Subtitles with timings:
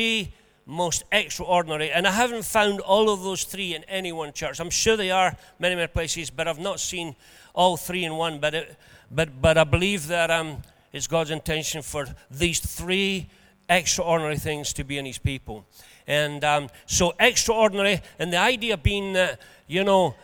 [0.00, 0.32] three
[0.64, 4.58] most extraordinary, and I haven't found all of those three in any one church.
[4.58, 7.14] I'm sure they are many, many places, but I've not seen
[7.52, 8.38] all three in one.
[8.38, 8.76] But, it,
[9.10, 13.28] but, but I believe that um, it's God's intention for these three
[13.68, 15.66] extraordinary things to be in His people.
[16.06, 20.14] And um, so, extraordinary, and the idea being that, you know,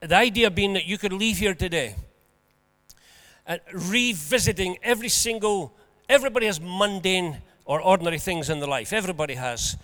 [0.00, 1.94] the idea being that you could leave here today
[3.46, 5.72] uh, revisiting every single,
[6.08, 8.92] everybody has mundane or ordinary things in their life.
[8.92, 9.76] Everybody has.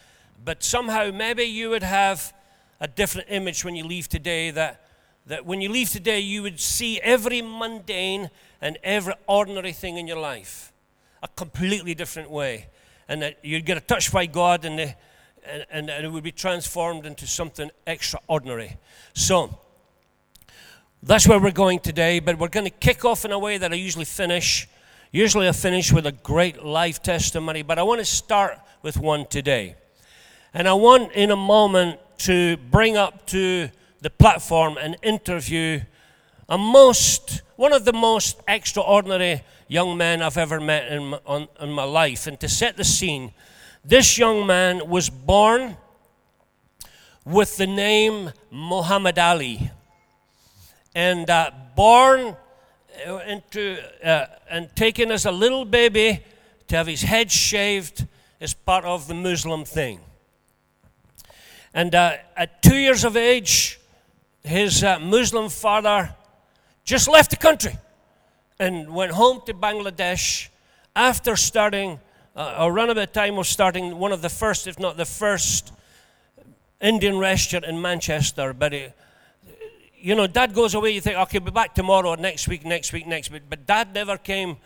[0.45, 2.33] But somehow, maybe you would have
[2.81, 4.87] a different image when you leave today that,
[5.27, 10.07] that when you leave today, you would see every mundane and every ordinary thing in
[10.07, 10.73] your life
[11.23, 12.67] a completely different way.
[13.09, 14.95] And that you'd get a touch by God and, the,
[15.45, 18.77] and, and, and it would be transformed into something extraordinary.
[19.15, 19.59] So,
[21.03, 23.73] that's where we're going today, but we're going to kick off in a way that
[23.73, 24.69] I usually finish.
[25.13, 29.27] Usually I finish with a great life testimony, but I want to start with one
[29.27, 29.75] today.
[30.55, 33.71] And I want in a moment to bring up to
[34.03, 35.81] the platform and interview
[36.49, 41.49] a most, one of the most extraordinary young men I've ever met in my, on,
[41.61, 42.29] in my life.
[42.29, 43.33] And to set the scene,
[43.85, 45.77] this young man was born
[47.25, 49.73] with the name Muhammad Ali
[50.95, 52.37] and uh, born
[53.27, 56.23] into uh, and taken as a little baby
[56.69, 58.07] to have his head shaved
[58.41, 60.01] as part of the Muslim thing.
[61.75, 63.81] And uh, at two years of age,
[64.43, 66.15] his uh, Muslim father
[66.85, 67.77] just left the country
[68.59, 70.49] and went home to Bangladesh
[70.97, 72.01] after starting,
[72.35, 75.73] uh, around about time of starting one of the first, if not the first,
[76.81, 78.53] Indian restaurant in Manchester.
[78.53, 78.97] But it,
[80.01, 82.93] you know, dad goes away, you think, okay, be back tomorrow, or next week, next
[82.93, 83.43] week, next week.
[83.49, 84.57] But dad never came,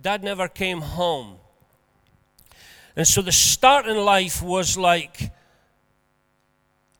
[0.00, 1.36] dad never came home.
[2.94, 5.32] And so the start in life was like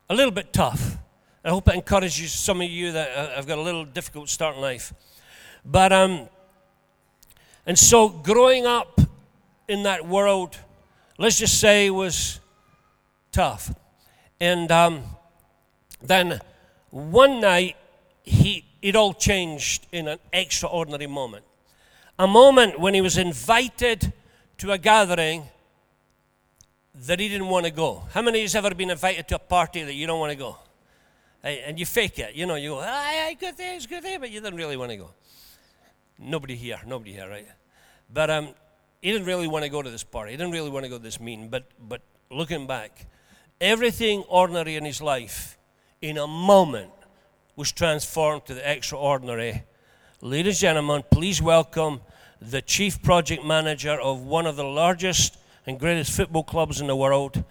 [0.09, 0.97] a little bit tough.
[1.45, 4.57] I hope it encourages some of you that uh, have got a little difficult start
[4.57, 4.95] in life.
[5.65, 6.29] But, um,
[7.67, 9.01] and so growing up
[9.69, 10.57] in that world,
[11.19, 12.41] let's just say, was
[13.33, 13.75] tough.
[14.41, 15.03] And um,
[16.01, 16.41] then
[16.91, 17.77] one night,
[18.23, 21.45] he, it all changed in an extraordinary moment.
[22.19, 24.13] A moment when he was invited
[24.59, 25.45] to a gathering
[27.07, 28.03] that he didn't want to go.
[28.13, 30.31] How many of you have ever been invited to a party that you don't want
[30.31, 30.57] to go?
[31.43, 32.35] And you fake it.
[32.35, 34.77] You know, you go, aye, aye, good day, it's good day, but you didn't really
[34.77, 35.11] want to go.
[36.19, 37.49] Nobody here, nobody here, right?
[38.13, 38.49] But um,
[39.01, 40.33] he didn't really want to go to this party.
[40.33, 41.49] He didn't really want to go to this meeting.
[41.49, 43.07] But, but looking back,
[43.61, 45.59] everything ordinary in his life,
[46.01, 46.93] in a moment,
[47.57, 49.63] was transformed to the extraordinary.
[50.21, 52.01] Ladies and gentlemen, please welcome
[52.41, 55.37] the chief project manager of one of the largest
[55.67, 57.45] and greatest football clubs in the world,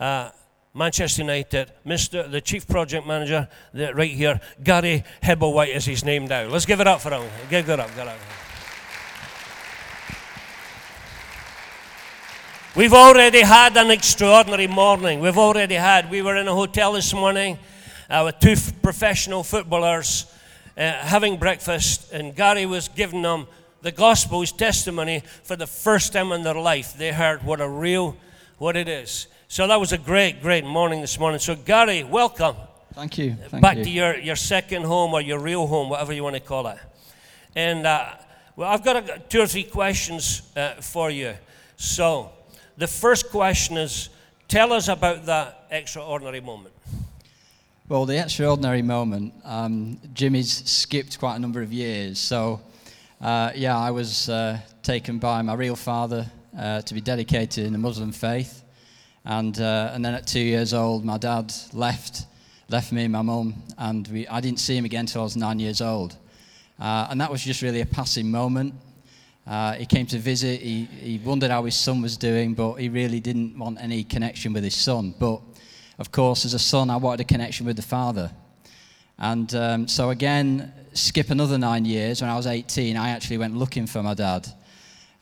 [0.00, 0.30] uh,
[0.72, 2.28] Manchester United, Mr.
[2.28, 6.46] the chief project manager, the, right here, Gary Hebblewhite is his name now.
[6.48, 7.30] Let's give it up for him.
[7.48, 7.88] Give it up.
[7.90, 8.18] Give it up.
[12.74, 15.20] We've already had an extraordinary morning.
[15.20, 16.10] We've already had.
[16.10, 17.56] We were in a hotel this morning
[18.10, 20.26] uh, with two f- professional footballers
[20.76, 23.46] uh, having breakfast, and Gary was giving them
[23.82, 26.96] the gospel's testimony, for the first time in their life.
[26.96, 28.16] They heard what a real,
[28.56, 29.26] what it is.
[29.46, 31.38] So that was a great, great morning this morning.
[31.38, 32.56] So, Gary, welcome.
[32.94, 33.34] Thank you.
[33.34, 33.84] Thank back you.
[33.84, 36.78] to your, your second home or your real home, whatever you want to call it.
[37.54, 38.14] And, uh,
[38.56, 41.34] well, I've got a, two or three questions uh, for you.
[41.76, 42.32] So,
[42.78, 44.08] the first question is
[44.48, 46.74] tell us about that extraordinary moment.
[47.86, 52.18] Well, the extraordinary moment, um, Jimmy's skipped quite a number of years.
[52.18, 52.62] So,
[53.20, 56.24] uh, yeah, I was uh, taken by my real father
[56.58, 58.64] uh, to be dedicated in the Muslim faith.
[59.26, 62.24] And, uh, and then at two years old, my dad left,
[62.70, 65.36] left me and my mum, and we, I didn't see him again until I was
[65.36, 66.16] nine years old.
[66.80, 68.72] Uh, and that was just really a passing moment.
[69.46, 72.88] Uh, he came to visit, he, he wondered how his son was doing, but he
[72.88, 75.14] really didn't want any connection with his son.
[75.18, 75.42] But
[75.98, 78.32] of course, as a son, I wanted a connection with the father.
[79.18, 82.20] And um, so, again, skip another nine years.
[82.20, 84.48] When I was 18, I actually went looking for my dad.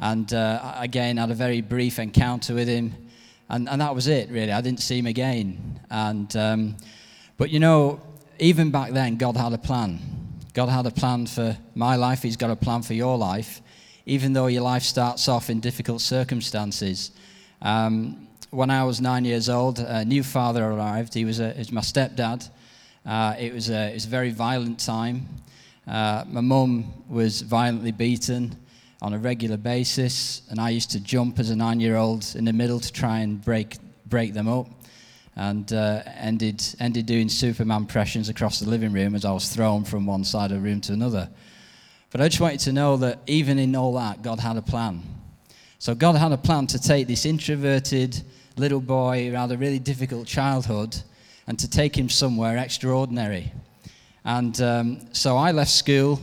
[0.00, 2.94] And uh, again, had a very brief encounter with him.
[3.48, 4.50] And, and that was it, really.
[4.50, 5.80] I didn't see him again.
[5.90, 6.76] And, um,
[7.36, 8.00] but you know,
[8.38, 10.00] even back then, God had a plan.
[10.54, 13.62] God had a plan for my life, He's got a plan for your life.
[14.04, 17.12] Even though your life starts off in difficult circumstances.
[17.60, 18.21] Um,
[18.52, 21.14] when I was nine years old, a new father arrived.
[21.14, 22.48] He was, a, was my stepdad.
[23.04, 25.26] Uh, it, was a, it was a very violent time.
[25.88, 28.56] Uh, my mum was violently beaten.
[29.02, 32.78] on a regular basis, and I used to jump as a nine-year-old in the middle
[32.78, 33.76] to try and break
[34.06, 34.68] break them up,
[35.34, 39.84] and uh, ended ended doing Superman impressions across the living room as I was thrown
[39.84, 41.28] from one side of the room to another.
[42.10, 44.62] But I just want you to know that even in all that, God had a
[44.62, 45.02] plan.
[45.80, 48.22] So God had a plan to take this introverted
[48.56, 50.96] little boy who had a really difficult childhood
[51.46, 53.52] and to take him somewhere extraordinary.
[54.24, 56.20] And um, so I left school,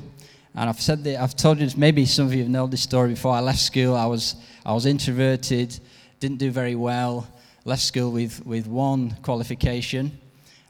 [0.56, 3.10] and I've said that I've told you maybe some of you have known this story
[3.10, 3.34] before.
[3.34, 3.96] I left school.
[3.96, 4.36] I was
[4.66, 5.78] I was introverted,
[6.20, 7.28] didn't do very well.
[7.66, 10.18] Left school with with one qualification,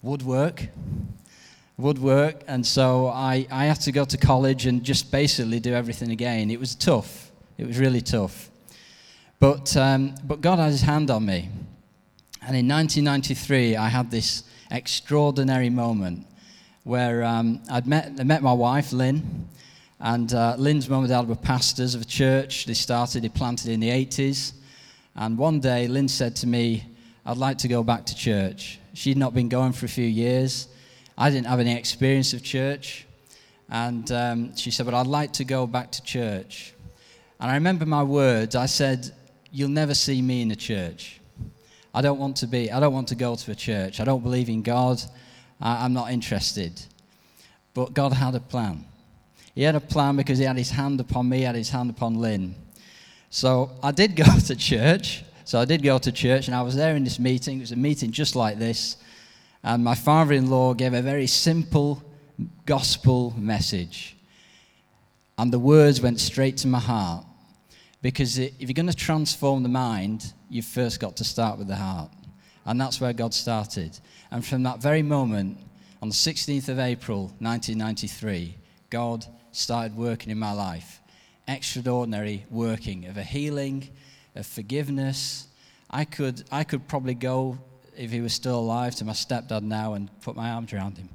[0.01, 0.67] woodwork.
[1.77, 6.11] Woodwork, and so I, I had to go to college and just basically do everything
[6.11, 6.51] again.
[6.51, 7.31] It was tough.
[7.57, 8.49] It was really tough.
[9.39, 11.49] But, um, but God had his hand on me.
[12.41, 16.27] And in 1993, I had this extraordinary moment
[16.83, 19.47] where um, I'd met, I met my wife, Lynn,
[20.01, 22.65] and uh, Lynn's mum and dad were pastors of a church.
[22.65, 24.53] They started, they planted in the 80s.
[25.15, 26.83] And one day, Lynn said to me,
[27.25, 28.79] I'd like to go back to church.
[28.93, 30.67] She'd not been going for a few years.
[31.17, 33.05] I didn't have any experience of church.
[33.69, 36.73] And um, she said, But I'd like to go back to church.
[37.39, 38.55] And I remember my words.
[38.55, 39.13] I said,
[39.51, 41.19] You'll never see me in a church.
[41.93, 43.99] I don't want to be, I don't want to go to a church.
[43.99, 45.01] I don't believe in God.
[45.59, 46.79] I, I'm not interested.
[47.73, 48.85] But God had a plan.
[49.55, 51.89] He had a plan because He had His hand upon me, He had His hand
[51.89, 52.55] upon Lynn.
[53.29, 55.23] So I did go to church.
[55.45, 57.57] So I did go to church, and I was there in this meeting.
[57.57, 58.97] It was a meeting just like this.
[59.63, 62.03] And my father in law gave a very simple
[62.65, 64.15] gospel message.
[65.37, 67.25] And the words went straight to my heart.
[68.01, 71.75] Because if you're going to transform the mind, you've first got to start with the
[71.75, 72.11] heart.
[72.65, 73.99] And that's where God started.
[74.31, 75.57] And from that very moment,
[76.01, 78.55] on the 16th of April 1993,
[78.89, 81.01] God started working in my life.
[81.47, 83.89] Extraordinary working of a healing,
[84.35, 85.47] of forgiveness.
[85.89, 87.57] I could, I could probably go,
[87.97, 91.09] if he was still alive, to my stepdad now and put my arms around him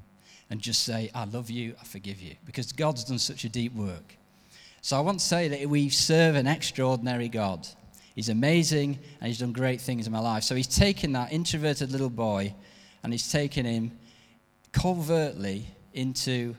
[0.51, 2.35] and just say, I love you, I forgive you.
[2.45, 4.17] Because God's done such a deep work.
[4.85, 7.67] So I want to say that we serve an extraordinary God.
[8.15, 10.43] He's amazing and he's done great things in my life.
[10.43, 12.55] So he's taken that introverted little boy
[13.03, 13.93] and he's taken him
[14.73, 15.65] covertly
[15.95, 16.55] into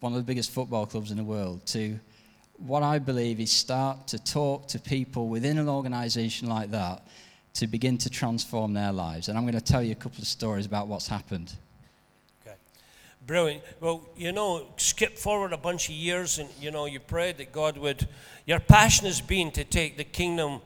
[0.00, 2.00] one of the biggest football clubs in the world to
[2.56, 7.06] what I believe is start to talk to people within an organization like that
[7.54, 9.28] to begin to transform their lives.
[9.28, 11.54] And I'm going to tell you a couple of stories about what's happened.
[13.26, 13.64] Brilliant.
[13.80, 17.50] Well, you know, skip forward a bunch of years and, you know, you prayed that
[17.50, 18.06] God would.
[18.46, 20.60] Your passion has been to take the kingdom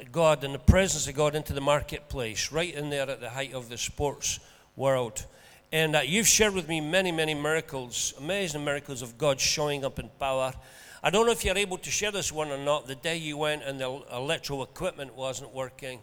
[0.00, 3.28] of God and the presence of God into the marketplace, right in there at the
[3.28, 4.40] height of the sports
[4.76, 5.26] world.
[5.72, 9.98] And uh, you've shared with me many, many miracles, amazing miracles of God showing up
[9.98, 10.54] in power.
[11.02, 12.86] I don't know if you're able to share this one or not.
[12.86, 16.00] The day you went and the electro equipment wasn't working.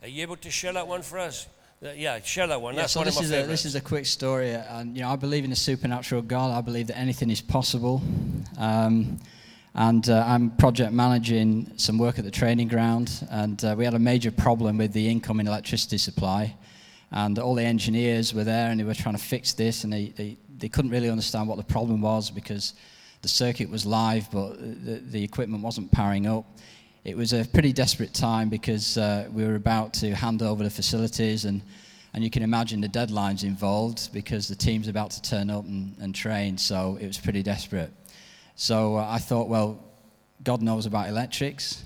[0.00, 1.48] Are you able to share that one for us?
[1.84, 2.74] Uh, yeah, share that one.
[2.74, 4.96] Yeah, That's so one this of my is a, this is a quick story, and
[4.96, 6.56] you know I believe in a supernatural God.
[6.56, 8.00] I believe that anything is possible,
[8.56, 9.18] um,
[9.74, 13.92] and uh, I'm project managing some work at the training ground, and uh, we had
[13.92, 16.56] a major problem with the incoming electricity supply,
[17.10, 20.06] and all the engineers were there, and they were trying to fix this, and they,
[20.16, 22.72] they, they couldn't really understand what the problem was because
[23.20, 26.46] the circuit was live, but the, the equipment wasn't powering up
[27.06, 30.70] it was a pretty desperate time because uh, we were about to hand over the
[30.70, 31.62] facilities and
[32.12, 35.94] and you can imagine the deadlines involved because the team's about to turn up and,
[36.00, 37.92] and train so it was pretty desperate.
[38.56, 39.78] So uh, i thought well
[40.42, 41.84] god knows about electrics.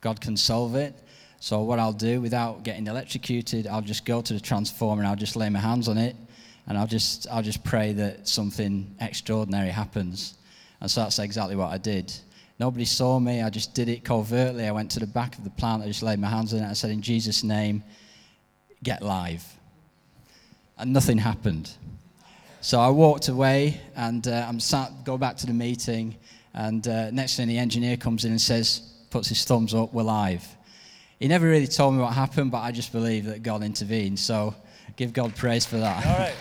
[0.00, 0.94] God can solve it.
[1.38, 5.22] So what i'll do without getting electrocuted i'll just go to the transformer and i'll
[5.26, 6.16] just lay my hands on it
[6.66, 10.38] and i'll just i'll just pray that something extraordinary happens.
[10.80, 12.10] And so that's exactly what i did
[12.62, 13.42] Nobody saw me.
[13.42, 14.68] I just did it covertly.
[14.68, 15.82] I went to the back of the plant.
[15.82, 16.70] I just laid my hands on it.
[16.70, 17.82] I said, In Jesus' name,
[18.84, 19.44] get live.
[20.78, 21.72] And nothing happened.
[22.60, 26.14] So I walked away and uh, I'm sat, go back to the meeting.
[26.54, 30.04] And uh, next thing, the engineer comes in and says, puts his thumbs up, we're
[30.04, 30.46] live.
[31.18, 34.20] He never really told me what happened, but I just believe that God intervened.
[34.20, 34.54] So
[34.94, 36.06] give God praise for that.
[36.06, 36.36] All right.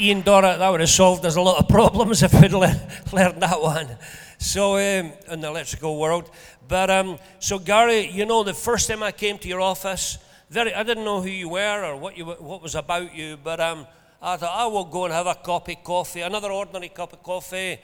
[0.00, 2.80] Ian Dora, that would have solved us a lot of problems if we'd le-
[3.12, 3.98] learned that one.
[4.38, 6.30] So, um, in the electrical world.
[6.66, 10.16] But, um, so Gary, you know, the first time I came to your office,
[10.48, 13.60] very, I didn't know who you were or what, you, what was about you, but
[13.60, 13.86] um,
[14.22, 17.22] I thought, I will go and have a cup of coffee, another ordinary cup of
[17.22, 17.78] coffee.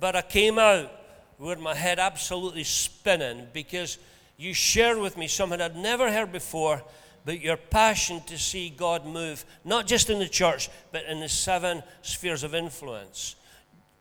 [0.00, 0.90] But I came out
[1.38, 3.98] with my head absolutely spinning because
[4.36, 6.82] you shared with me something I'd never heard before
[7.24, 11.28] but your passion to see God move, not just in the church, but in the
[11.28, 13.36] seven spheres of influence.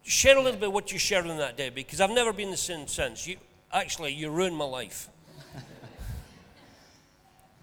[0.03, 2.57] share a little bit what you shared on that day because I've never been the
[2.57, 3.27] same since.
[3.27, 3.37] You,
[3.71, 5.09] actually, you ruined my life.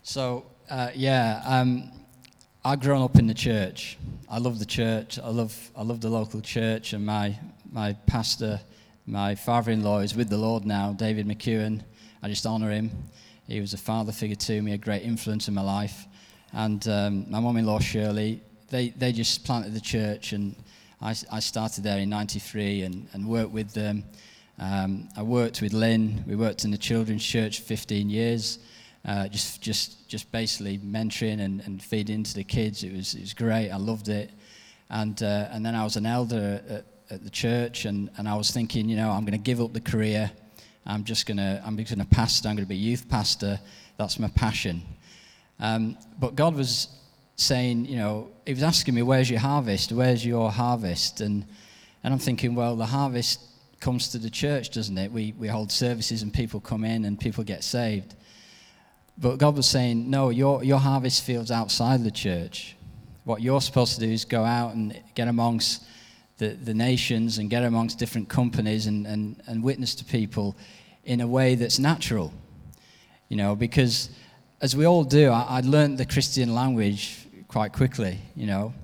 [0.03, 1.93] So, uh, yeah, um,
[2.65, 3.99] I've grown up in the church.
[4.27, 5.19] I love the church.
[5.19, 7.39] I love, I love the local church, and my,
[7.71, 8.59] my pastor,
[9.05, 11.83] my father in law, is with the Lord now, David McEwen.
[12.23, 12.91] I just honour him.
[13.49, 16.07] He was a father figure to me, a great influence in my life.
[16.53, 20.55] And um, my mum in law, Shirley, they, they just planted the church, and
[21.01, 24.05] I, I started there in 93 and, and worked with them.
[24.59, 26.25] Um, I worked with Lynn.
[26.27, 28.59] We worked in the children's church 15 years,
[29.07, 32.85] uh, just, just, just basically mentoring and, and feeding into the kids.
[32.85, 33.71] It was, it was great.
[33.71, 34.31] I loved it.
[34.91, 38.35] And, uh, and then I was an elder at, at the church, and, and I
[38.35, 40.31] was thinking, you know, I'm going to give up the career.
[40.89, 42.49] I'm just going to, I'm going to pastor.
[42.49, 43.61] I'm going to be youth pastor.
[43.99, 44.83] That's my passion.
[45.61, 46.89] Um, but God was
[47.37, 49.93] saying, you know, he was asking me, where's your harvest?
[49.93, 51.21] Where's your harvest?
[51.21, 51.45] And,
[52.03, 53.41] and I'm thinking, well, the harvest
[53.81, 55.13] comes to the church, doesn't it?
[55.13, 58.15] We, we hold services and people come in and people get saved.
[59.19, 62.77] But God was saying, no, your, your harvest field's outside the church.
[63.25, 65.85] What you're supposed to do is go out and get amongst
[66.39, 70.57] the, the nations and get amongst different companies and, and, and witness to people
[71.09, 72.33] in a way that's natural.
[73.29, 74.11] You know, because
[74.61, 78.75] as we all do, I, I learned the Christian language quite quickly, you know.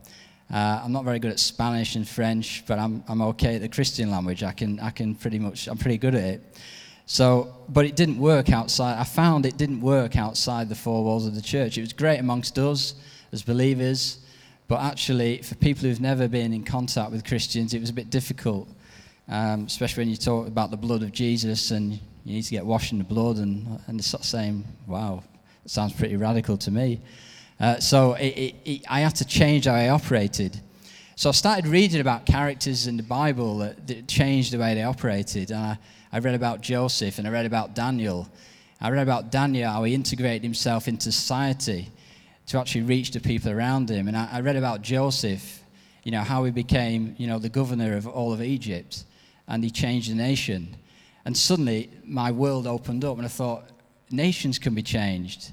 [0.53, 3.69] Uh, I'm not very good at Spanish and French, but I'm, I'm okay at the
[3.69, 4.43] Christian language.
[4.43, 6.59] I can, I can pretty much, I'm pretty good at it.
[7.07, 8.99] So, but it didn't work outside.
[8.99, 11.77] I found it didn't work outside the four walls of the church.
[11.77, 12.95] It was great amongst us
[13.33, 14.19] as believers,
[14.69, 18.09] but actually, for people who've never been in contact with Christians, it was a bit
[18.09, 18.69] difficult,
[19.29, 22.65] um, especially when you talk about the blood of Jesus and you need to get
[22.65, 25.23] washed in the blood, and, and it's of saying, wow,
[25.65, 27.01] it sounds pretty radical to me.
[27.61, 30.59] Uh, so it, it, it, I had to change how I operated.
[31.17, 34.83] So I started reading about characters in the Bible that, that changed the way they
[34.83, 35.51] operated.
[35.51, 35.79] And I,
[36.13, 38.29] I read about Joseph and I read about Daniel.
[38.81, 41.89] I read about Daniel, how he integrated himself into society
[42.47, 44.09] to actually reach the people around him.
[44.09, 45.63] And I, I read about Joseph,
[46.03, 49.05] you know, how he became, you know, the governor of all of Egypt
[49.47, 50.77] and he changed the nation.
[51.25, 53.65] And suddenly my world opened up and I thought,
[54.11, 55.53] nations can be changed.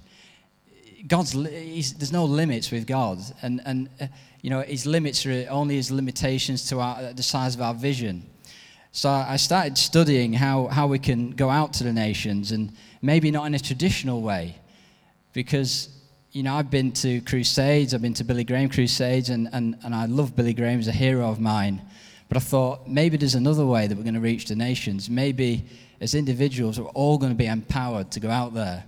[1.07, 4.07] God's there's no limits with God, and and uh,
[4.41, 8.23] you know His limits are only His limitations to our, the size of our vision.
[8.91, 13.31] So I started studying how how we can go out to the nations, and maybe
[13.31, 14.55] not in a traditional way,
[15.33, 15.89] because
[16.33, 19.95] you know I've been to crusades, I've been to Billy Graham crusades, and and and
[19.95, 21.81] I love Billy Graham as a hero of mine.
[22.31, 25.09] But I thought maybe there's another way that we're going to reach the nations.
[25.09, 25.65] Maybe
[25.99, 28.85] as individuals, we're all going to be empowered to go out there.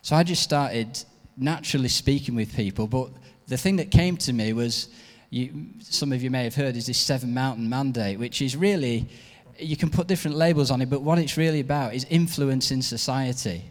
[0.00, 0.98] So I just started
[1.36, 2.86] naturally speaking with people.
[2.86, 3.10] But
[3.48, 4.88] the thing that came to me was,
[5.28, 9.10] you, some of you may have heard, is this Seven Mountain Mandate, which is really,
[9.58, 12.80] you can put different labels on it, but what it's really about is influence in
[12.80, 13.62] society.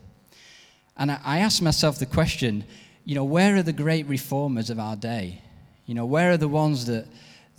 [0.97, 2.63] And I, I asked myself the question,
[3.05, 5.41] you know, where are the great reformers of our day?
[5.87, 7.07] You know, where are the ones that,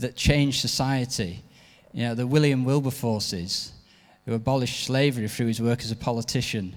[0.01, 1.43] that changed society?
[1.93, 3.73] You know, the William Wilberforces,
[4.27, 6.75] who abolished slavery through his work as a politician.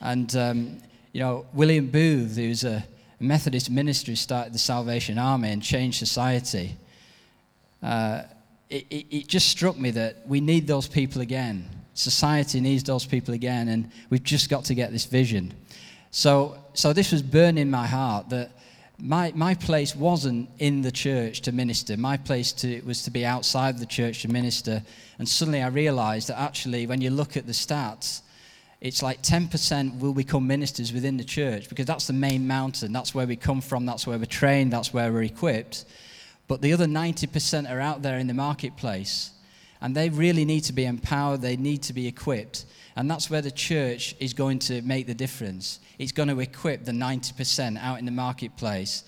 [0.00, 0.78] And um,
[1.12, 2.84] you know, William Booth, who's a
[3.20, 6.76] Methodist minister, who started the Salvation Army and changed society.
[7.82, 8.22] Uh,
[8.68, 11.68] it, it, it just struck me that we need those people again.
[11.94, 15.54] Society needs those people again, and we've just got to get this vision.
[16.10, 18.50] So, so this was burning my heart that
[18.98, 21.96] my, my place wasn't in the church to minister.
[21.96, 24.82] My place to, was to be outside the church to minister.
[25.18, 28.20] And suddenly I realized that actually, when you look at the stats,
[28.80, 32.92] it's like 10% will become ministers within the church because that's the main mountain.
[32.92, 35.86] That's where we come from, that's where we're trained, that's where we're equipped.
[36.46, 39.30] But the other 90% are out there in the marketplace
[39.80, 42.66] and they really need to be empowered, they need to be equipped.
[42.96, 45.80] And that's where the church is going to make the difference.
[45.98, 49.04] It's going to equip the 90% out in the marketplace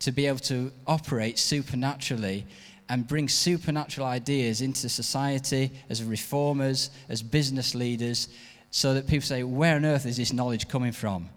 [0.00, 2.46] to be able to operate supernaturally
[2.88, 8.28] and bring supernatural ideas into society as reformers, as business leaders,
[8.70, 11.28] so that people say, Where on earth is this knowledge coming from?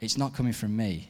[0.00, 1.08] It's not coming from me.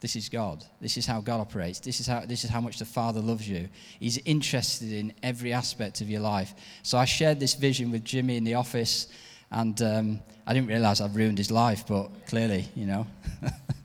[0.00, 0.64] This is God.
[0.80, 1.78] This is how God operates.
[1.78, 3.68] This is how, this is how much the Father loves you.
[3.98, 6.54] He's interested in every aspect of your life.
[6.82, 9.08] So I shared this vision with Jimmy in the office,
[9.50, 13.06] and um, I didn't realize I'd ruined his life, but clearly, you know.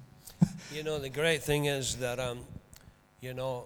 [0.74, 2.40] you know, the great thing is that, um,
[3.22, 3.66] you know,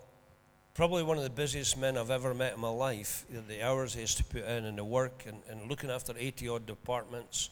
[0.73, 3.25] probably one of the busiest men I've ever met in my life.
[3.47, 6.49] The hours he has to put in and the work and, and looking after 80
[6.49, 7.49] odd departments.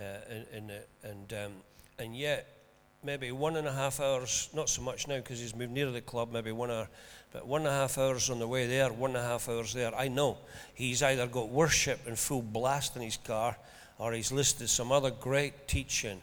[0.00, 0.72] Uh, and and,
[1.02, 1.52] and, um,
[1.98, 2.46] and yet,
[3.02, 6.00] maybe one and a half hours, not so much now because he's moved near the
[6.00, 6.88] club, maybe one hour,
[7.32, 9.72] but one and a half hours on the way there, one and a half hours
[9.72, 9.94] there.
[9.94, 10.38] I know
[10.74, 13.56] he's either got worship in full blast in his car
[13.98, 16.20] or he's listened to some other great teaching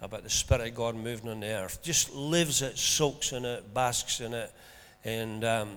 [0.00, 1.82] about the Spirit of God moving on the earth.
[1.82, 4.52] Just lives it, soaks in it, basks in it,
[5.04, 5.76] and, um,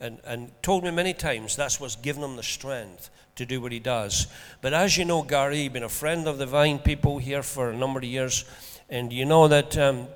[0.00, 3.72] and, and told me many times that's what's given him the strength to do what
[3.72, 4.26] he does.
[4.60, 7.76] But as you know, Gary, been a friend of the Vine people here for a
[7.76, 8.44] number of years,
[8.90, 10.08] and you know that um,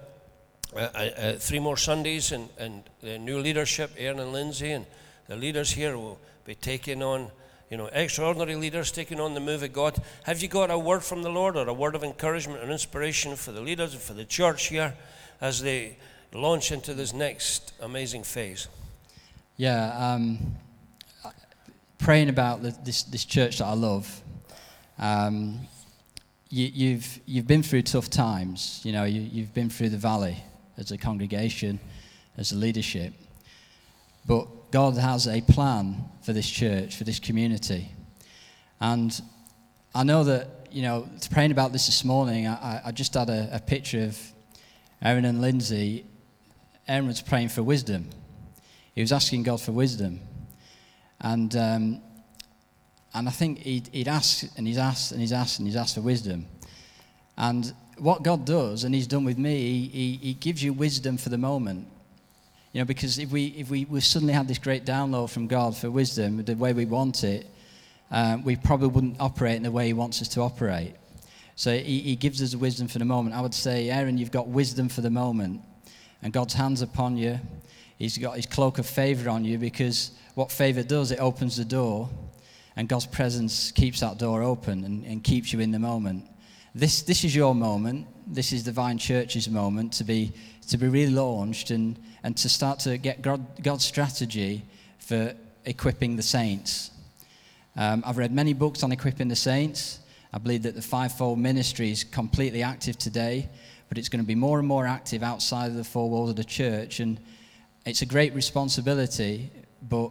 [0.75, 4.85] uh, uh, uh, three more Sundays and, and the new leadership, Aaron and Lindsay, and
[5.29, 7.31] the leaders here will be taking on,
[7.71, 10.03] you know, extraordinary leaders taking on the move of God.
[10.25, 13.37] Have you got a word from the Lord or a word of encouragement or inspiration
[13.37, 14.95] for the leaders and for the church here
[15.41, 15.97] as they
[16.33, 18.67] launch into this next amazing phase?
[19.57, 20.57] Yeah, um,
[21.99, 24.21] praying about the, this, this church that I love,
[24.99, 25.61] um,
[26.55, 28.81] you, have you've, you've been through tough times.
[28.85, 30.37] You know, you, you've been through the valley
[30.79, 31.81] as a congregation,
[32.39, 33.13] as a leadership.
[34.25, 37.91] But God has a plan for this church, for this community.
[38.81, 39.21] And
[39.95, 43.49] I know that, you know, praying about this this morning, I, I just had a,
[43.53, 44.19] a picture of
[45.03, 46.07] Aaron and Lindsay.
[46.87, 48.11] Aaron was praying for wisdom.
[48.95, 50.21] He was asking God for wisdom.
[51.21, 52.03] And, um,
[53.15, 55.95] and I think he'd, he'd asked and he's asked and he's asked and he's asked
[55.95, 56.47] for wisdom.
[57.37, 61.29] And what God does, and He's done with me, He, he, gives you wisdom for
[61.29, 61.87] the moment.
[62.73, 65.77] You know, because if we, if we, we suddenly had this great download from God
[65.77, 67.47] for wisdom, the way we want it,
[68.11, 70.95] um, we probably wouldn't operate in the way He wants us to operate.
[71.57, 73.37] So he, he gives us wisdom for the moment.
[73.37, 75.61] I would say, Aaron, you've got wisdom for the moment.
[76.21, 77.39] And God's hands upon you.
[77.97, 81.65] He's got his cloak of favor on you because what favor does, it opens the
[81.65, 82.09] door,
[82.77, 86.27] and God's presence keeps that door open and, and keeps you in the moment.
[86.75, 88.09] This, this is your moment.
[88.27, 90.33] This is the Vine Church's moment to be,
[90.69, 94.65] to be relaunched and, and to start to get God, God's strategy
[94.99, 96.91] for equipping the saints.
[97.77, 100.01] Um, I've read many books on equipping the saints.
[100.33, 103.49] I believe that the fivefold ministry is completely active today,
[103.89, 106.37] but it's going to be more and more active outside of the four walls of
[106.37, 106.99] the church.
[106.99, 107.21] And
[107.87, 110.11] it's a great responsibility, but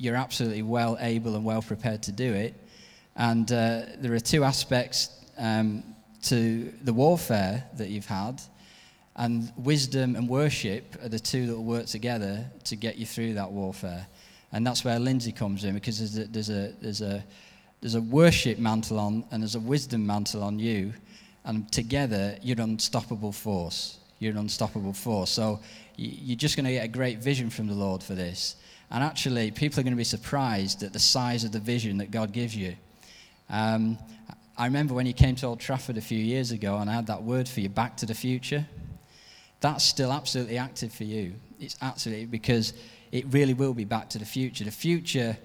[0.00, 2.54] you're absolutely well able and well prepared to do it.
[3.16, 5.84] And uh, there are two aspects um,
[6.22, 8.40] to the warfare that you've had.
[9.16, 13.34] And wisdom and worship are the two that will work together to get you through
[13.34, 14.06] that warfare.
[14.52, 17.22] And that's where Lindsay comes in because there's a, there's a, there's a,
[17.82, 20.94] there's a worship mantle on and there's a wisdom mantle on you.
[21.44, 23.98] And together, you're an unstoppable force.
[24.18, 25.30] You're an unstoppable force.
[25.30, 25.60] So
[25.96, 28.56] you're just going to get a great vision from the Lord for this.
[28.90, 32.10] And actually, people are going to be surprised at the size of the vision that
[32.10, 32.74] God gives you.
[33.48, 33.98] Um,
[34.56, 37.06] I remember when you came to Old Trafford a few years ago and I had
[37.06, 38.66] that word for you, back to the future.
[39.60, 41.34] That's still absolutely active for you.
[41.58, 42.74] It's absolutely because
[43.12, 44.64] it really will be back to the future.
[44.64, 45.36] The future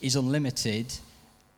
[0.00, 0.92] is unlimited,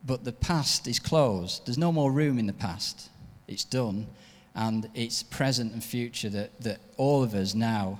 [0.05, 1.65] but the past is closed.
[1.65, 3.09] There's no more room in the past.
[3.47, 4.07] It's done.
[4.55, 7.99] And it's present and future that, that all of us now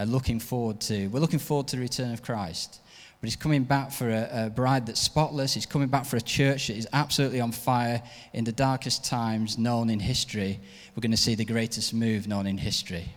[0.00, 1.08] are looking forward to.
[1.08, 2.80] We're looking forward to the return of Christ.
[3.20, 5.52] But he's coming back for a, a, bride that's spotless.
[5.52, 9.58] He's coming back for a church that is absolutely on fire in the darkest times
[9.58, 10.58] known in history.
[10.96, 13.12] We're going to see the greatest move known in history.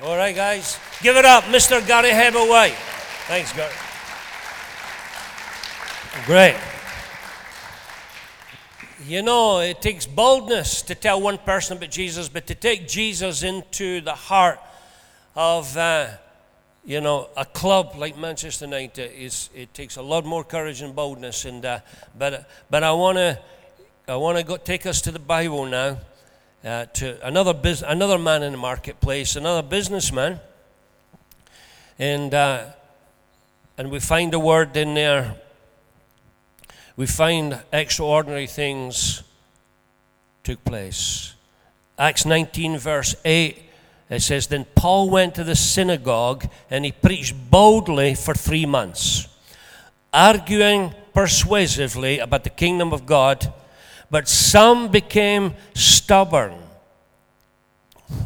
[0.00, 0.78] All right, guys.
[1.02, 1.84] Give it up, Mr.
[1.84, 2.76] Gary Hebblewhite.
[3.26, 3.72] Thanks, Gary.
[6.24, 6.56] Great.
[9.08, 13.42] You know, it takes boldness to tell one person about Jesus, but to take Jesus
[13.42, 14.60] into the heart
[15.36, 15.76] of.
[15.76, 16.08] Uh,
[16.86, 20.94] you know, a club like Manchester United is it takes a lot more courage and
[20.94, 21.44] boldness.
[21.44, 21.80] And uh,
[22.16, 23.38] but but I want to
[24.06, 25.98] I want to take us to the Bible now,
[26.64, 30.38] uh, to another bus- another man in the marketplace, another businessman,
[31.98, 32.66] and uh,
[33.76, 35.34] and we find a word in there.
[36.96, 39.24] We find extraordinary things
[40.44, 41.34] took place.
[41.98, 43.65] Acts 19 verse 8
[44.08, 49.28] it says, Then Paul went to the synagogue and he preached boldly for three months,
[50.12, 53.52] arguing persuasively about the kingdom of God,
[54.10, 56.54] but some became stubborn.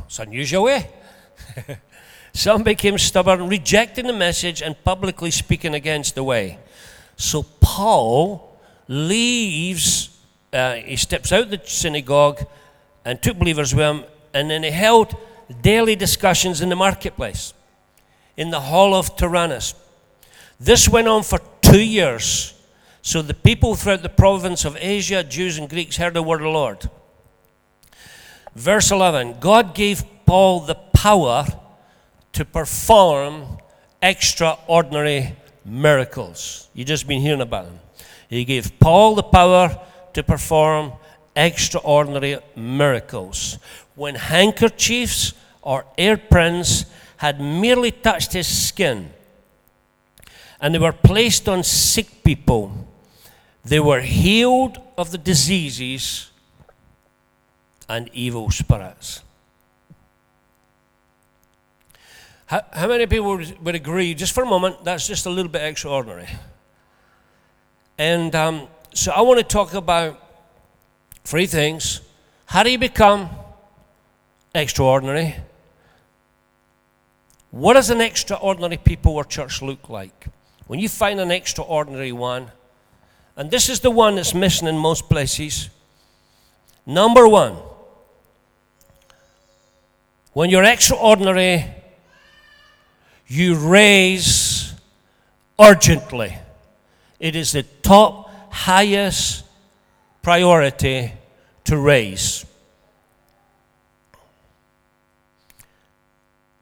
[0.07, 0.69] It's unusual.
[0.69, 0.85] Eh?
[2.35, 6.59] some became stubborn, rejecting the message and publicly speaking against the way.
[7.17, 10.19] So Paul leaves,
[10.53, 12.45] uh, he steps out the synagogue
[13.05, 15.17] and took believers with him, and then he held
[15.63, 17.55] daily discussions in the marketplace,
[18.37, 19.75] in the hall of Tyrannus.
[20.59, 22.55] This went on for two years.
[23.03, 26.45] So the people throughout the province of Asia, Jews and Greeks, heard the word of
[26.45, 26.91] the Lord.
[28.55, 31.47] Verse 11 God gave Paul the power
[32.33, 33.59] to perform
[34.03, 36.69] extraordinary miracles.
[36.75, 37.81] You've just been hearing about them.
[38.29, 39.79] He gave Paul the power
[40.13, 40.93] to perform
[41.35, 43.59] extraordinary miracles.
[43.95, 46.87] When handkerchiefs or air prints
[47.19, 49.13] had merely touched his skin
[50.61, 52.73] and they were placed on sick people,
[53.65, 56.31] they were healed of the diseases
[57.89, 59.23] and evil spirits.
[62.47, 65.51] How, how many people would, would, agree, just for a moment, that's just a little
[65.51, 66.29] bit extraordinary?
[67.97, 70.21] And um, so I want to talk about
[71.25, 72.01] three things.
[72.47, 73.31] How do you become
[74.55, 75.37] extraordinary?
[77.51, 80.27] What does an extraordinary people or church look like?
[80.67, 82.53] When you find an extraordinary one,
[83.37, 85.69] and this is the one that's missing in most places.
[86.87, 87.57] Number one,
[90.33, 91.65] when you're extraordinary,
[93.27, 94.75] you raise
[95.59, 96.37] urgently.
[97.19, 99.45] It is the top, highest
[100.23, 101.13] priority
[101.65, 102.47] to raise.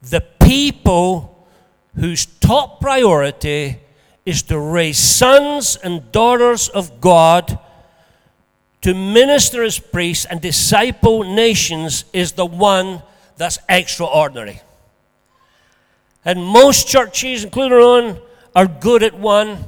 [0.02, 1.46] The people
[1.96, 3.78] whose top priority
[4.24, 7.58] is to raise sons and daughters of God
[8.80, 13.02] to minister as priests and disciple nations is the one
[13.36, 14.62] that's extraordinary.
[16.24, 18.20] And most churches, including our own,
[18.56, 19.66] are good at one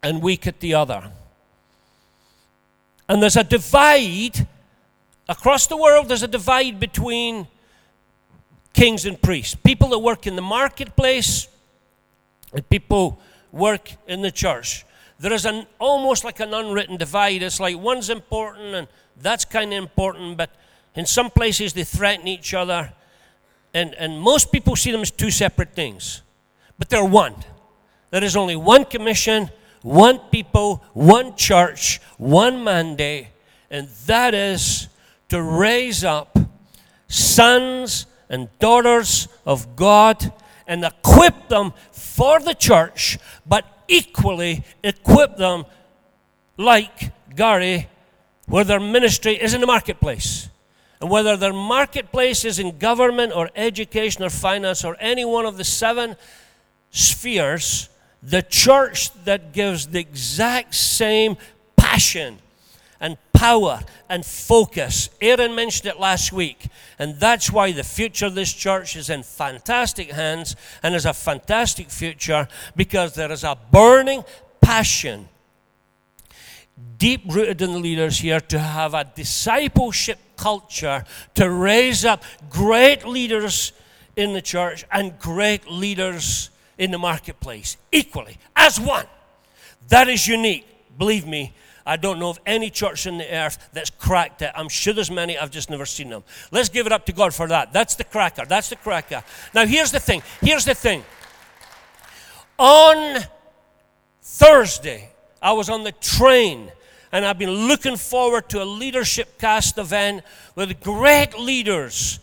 [0.00, 1.10] and weak at the other.
[3.08, 4.46] And there's a divide
[5.28, 7.48] across the world, there's a divide between
[8.76, 9.54] kings and priests.
[9.54, 11.48] People that work in the marketplace
[12.52, 13.18] and people
[13.50, 14.84] work in the church.
[15.18, 17.42] There is an almost like an unwritten divide.
[17.42, 18.86] It's like one's important and
[19.20, 20.50] that's kind of important, but
[20.94, 22.92] in some places, they threaten each other.
[23.72, 26.22] And, and most people see them as two separate things.
[26.78, 27.34] But they're one.
[28.10, 29.50] There is only one commission,
[29.82, 33.28] one people, one church, one mandate,
[33.70, 34.88] and that is
[35.30, 36.38] to raise up
[37.08, 40.32] sons and daughters of God
[40.66, 45.64] and equip them for the church, but equally equip them
[46.56, 47.88] like Gary,
[48.46, 50.48] where their ministry is in the marketplace.
[51.00, 55.58] And whether their marketplace is in government or education or finance or any one of
[55.58, 56.16] the seven
[56.90, 57.90] spheres,
[58.22, 61.36] the church that gives the exact same
[61.76, 62.38] passion
[63.36, 65.10] power and focus.
[65.20, 66.68] Aaron mentioned it last week,
[66.98, 71.12] and that's why the future of this church is in fantastic hands and is a
[71.12, 74.24] fantastic future because there is a burning
[74.60, 75.28] passion
[76.98, 83.06] deep rooted in the leaders here to have a discipleship culture to raise up great
[83.06, 83.72] leaders
[84.16, 89.06] in the church and great leaders in the marketplace equally as one.
[89.88, 90.66] That is unique.
[90.98, 91.54] Believe me,
[91.86, 94.50] I don't know of any church in the earth that's cracked it.
[94.56, 96.24] I'm sure there's many, I've just never seen them.
[96.50, 97.72] Let's give it up to God for that.
[97.72, 98.44] That's the cracker.
[98.44, 99.22] That's the cracker.
[99.54, 100.22] Now, here's the thing.
[100.40, 101.04] Here's the thing.
[102.58, 103.20] On
[104.20, 106.72] Thursday, I was on the train
[107.12, 110.24] and I've been looking forward to a leadership cast event
[110.56, 112.18] with great leaders,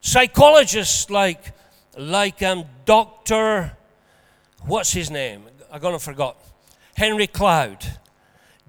[0.00, 1.52] psychologists like,
[1.98, 3.76] like um, Dr.
[4.66, 5.42] What's his name?
[5.72, 6.36] I'm to forget.
[6.96, 7.84] Henry Cloud,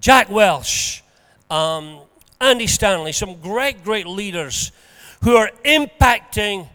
[0.01, 1.03] Jack Welch,
[1.51, 1.99] um,
[2.41, 4.71] Andy Stanley, some great, great leaders
[5.23, 6.67] who are impacting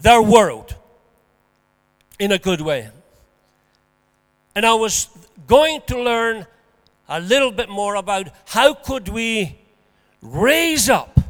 [0.00, 0.74] their world
[2.18, 2.90] in a good way.
[4.56, 5.08] And I was
[5.46, 6.48] going to learn
[7.08, 9.56] a little bit more about how could we
[10.20, 11.20] raise up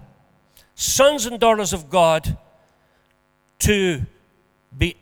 [0.75, 2.39] sons and daughters of God
[3.59, 4.01] to
[4.77, 4.97] be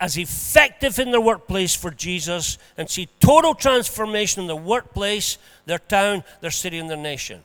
[0.00, 5.78] as effective in their workplace for Jesus and see total transformation in their workplace, their
[5.78, 7.42] town, their city, and their nation.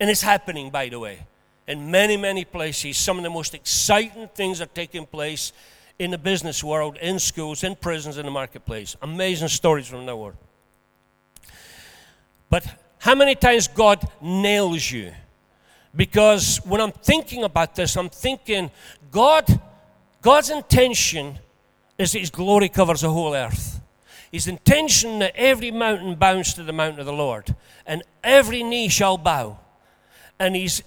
[0.00, 1.20] And it's happening, by the way,
[1.68, 2.96] in many, many places.
[2.96, 5.52] Some of the most exciting things are taking place
[5.98, 8.96] in the business world, in schools, in prisons, in the marketplace.
[9.00, 10.36] Amazing stories from the world.
[12.50, 12.66] But
[12.98, 15.12] how many times God nails you?
[15.94, 18.70] Because when I'm thinking about this, I'm thinking
[19.12, 19.46] God,
[20.24, 21.38] God's intention
[21.98, 23.78] is that His glory covers the whole earth.
[24.32, 27.54] His intention that every mountain bows to the mountain of the Lord,
[27.86, 29.58] and every knee shall bow.
[30.38, 30.82] And His,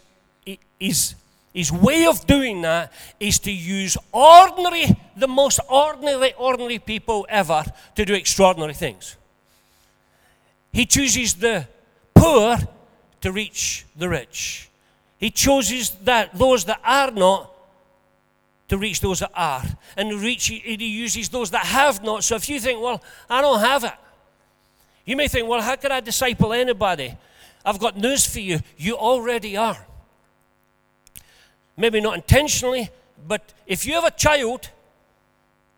[0.80, 1.14] his,
[1.54, 7.64] his way of doing that is to use ordinary, the most ordinary, ordinary people ever
[7.94, 9.18] to do extraordinary things.
[10.74, 11.68] He chooses the
[12.16, 12.58] poor
[13.22, 14.72] to reach the rich.
[15.20, 17.52] He chooses that those that are not
[18.70, 19.64] to reach those that are.
[19.96, 22.24] And reach, he uses those that have not.
[22.24, 23.94] So if you think, well, I don't have it,
[25.06, 27.16] you may think, well, how could I disciple anybody?
[27.64, 28.60] I've got news for you.
[28.78, 29.78] You already are.
[31.78, 32.90] Maybe not intentionally,
[33.28, 34.70] but if you have a child,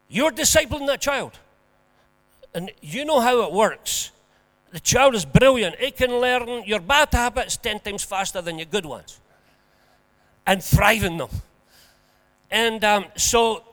[0.07, 1.37] you're discipling that child.
[2.53, 4.11] And you know how it works.
[4.71, 5.75] The child is brilliant.
[5.79, 9.19] It can learn your bad habits 10 times faster than your good ones
[10.45, 11.29] and thrive in them.
[12.51, 13.63] And um, so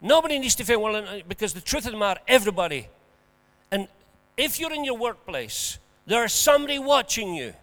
[0.00, 2.88] nobody needs to feel, well, uh, because the truth of the matter, everybody.
[3.70, 3.88] And
[4.36, 7.54] if you're in your workplace, there's somebody watching you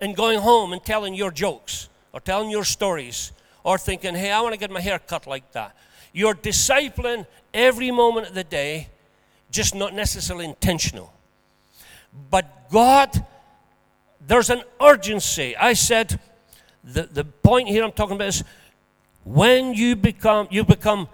[0.00, 3.32] and going home and telling your jokes or telling your stories
[3.64, 5.76] or thinking, hey, I want to get my hair cut like that.
[6.12, 8.88] You're discipling every moment of the day,
[9.50, 11.12] just not necessarily intentional.
[12.30, 13.24] But God,
[14.26, 15.56] there's an urgency.
[15.56, 16.18] I said,
[16.82, 18.44] the, the point here I'm talking about is
[19.24, 21.08] when you become, you become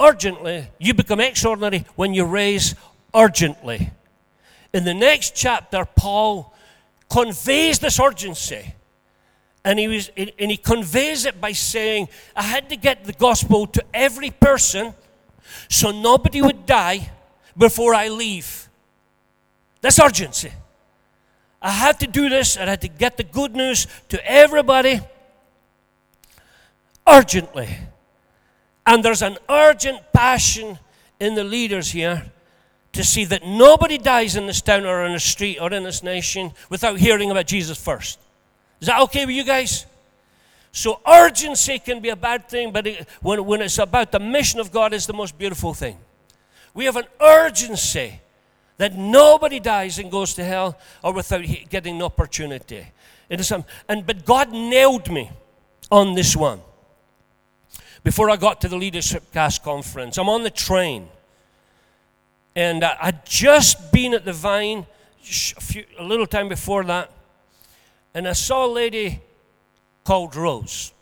[0.00, 2.74] urgently, you become extraordinary when you raise
[3.14, 3.90] urgently.
[4.72, 6.54] In the next chapter, Paul
[7.08, 8.74] conveys this urgency.
[9.64, 13.66] And he, was, and he conveys it by saying, I had to get the gospel
[13.68, 14.94] to every person
[15.68, 17.10] so nobody would die
[17.56, 18.68] before I leave.
[19.80, 20.52] That's urgency.
[21.60, 25.00] I had to do this, I had to get the good news to everybody
[27.08, 27.76] urgently.
[28.86, 30.78] And there's an urgent passion
[31.20, 32.30] in the leaders here
[32.92, 36.02] to see that nobody dies in this town or in the street or in this
[36.02, 38.18] nation without hearing about Jesus first.
[38.80, 39.86] Is that okay with you guys?
[40.72, 44.60] So, urgency can be a bad thing, but it, when, when it's about the mission
[44.60, 45.98] of God, it's the most beautiful thing.
[46.74, 48.20] We have an urgency
[48.76, 52.86] that nobody dies and goes to hell or without getting an opportunity.
[53.28, 55.30] It is, um, and, but God nailed me
[55.90, 56.60] on this one
[58.04, 60.18] before I got to the Leadership Cast conference.
[60.18, 61.08] I'm on the train.
[62.54, 64.86] And uh, I'd just been at the Vine
[65.20, 67.12] a, few, a little time before that.
[68.14, 69.20] And I saw a lady
[70.04, 70.92] called Rose.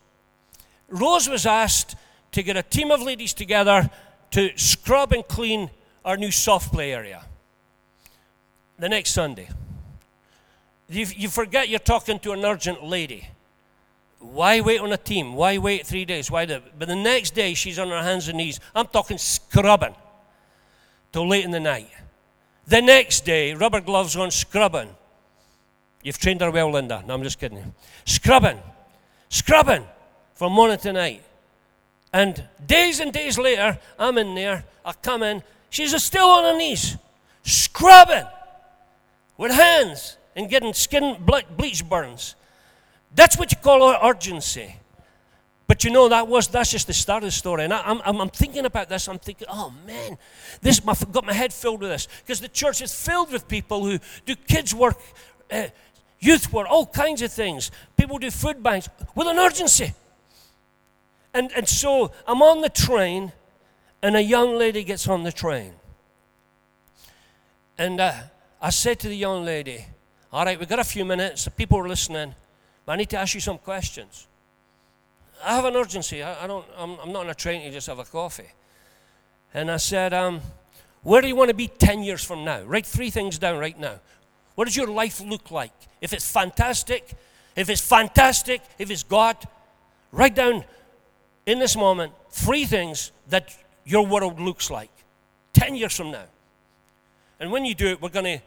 [0.89, 1.97] Rose was asked
[2.33, 3.91] to get a team of ladies together
[4.33, 5.71] to scrub and clean
[6.05, 7.25] our new soft play area
[8.79, 9.49] the next Sunday.
[10.89, 13.29] You, you forget you're talking to an urgent lady.
[14.19, 15.35] Why wait on a team?
[15.35, 16.31] Why wait three days?
[16.31, 18.61] Why the, but the next day she's on her hands and knees.
[18.75, 19.95] I'm talking scrubbing
[21.13, 21.91] till late in the night.
[22.67, 24.89] The next day, rubber gloves on, scrubbing.
[26.03, 27.03] You've trained her well, Linda.
[27.07, 27.75] No, I'm just kidding.
[28.05, 28.59] Scrubbing,
[29.29, 29.85] scrubbing
[30.35, 31.23] from morning to night.
[32.13, 34.65] And days and days later, I'm in there.
[34.85, 35.43] I come in.
[35.71, 36.97] She's still on her knees,
[37.45, 38.27] scrubbing
[39.37, 41.17] with hands and getting skin
[41.57, 42.35] bleach burns.
[43.17, 44.77] That's what you call urgency.
[45.67, 48.01] But you know that was that's just the start of the story, and I, am
[48.05, 49.09] I'm, I'm thinking about this.
[49.09, 50.17] I'm thinking, oh man,
[50.61, 53.85] this my, got my head filled with this because the church is filled with people
[53.85, 54.97] who do kids work,
[55.51, 55.65] uh,
[56.21, 57.73] youth work, all kinds of things.
[57.97, 59.93] People do food banks with an urgency,
[61.35, 63.33] and and so I'm on the train,
[64.03, 65.73] and a young lady gets on the train,
[67.77, 68.13] and uh,
[68.63, 69.85] I said to the young lady,
[70.33, 71.45] "All right, we've got a few minutes.
[71.45, 72.37] The People are listening."
[72.87, 74.29] But I need to ask you some questions.
[75.45, 76.23] I have an urgency.
[76.23, 78.49] I, I don't, I'm, I'm, not on a train to just have a coffee.
[79.53, 80.41] And I said, um,
[81.03, 82.63] Where do you want to be 10 years from now?
[82.63, 83.97] Write three things down right now.
[84.55, 85.73] What does your life look like?
[86.01, 87.13] If it's fantastic,
[87.57, 89.37] if it's fantastic, if it's God,
[90.13, 90.65] write down
[91.45, 94.91] in this moment three things that your world looks like
[95.55, 96.25] 10 years from now.
[97.41, 98.45] And when you do it, we're going to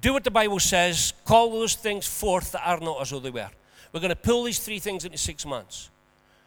[0.00, 3.30] do what the Bible says, call those things forth that are not as though they
[3.30, 3.50] were.
[3.94, 5.88] We're going to pull these three things into six months.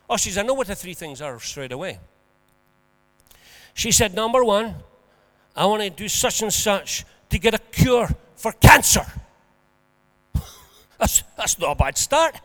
[0.10, 1.98] Oh, she said, I know what the three things are straight away.
[3.74, 4.76] She said, Number one,
[5.56, 9.06] I want to do such and such to get a cure for cancer.
[11.00, 12.38] that's, that's not a bad start.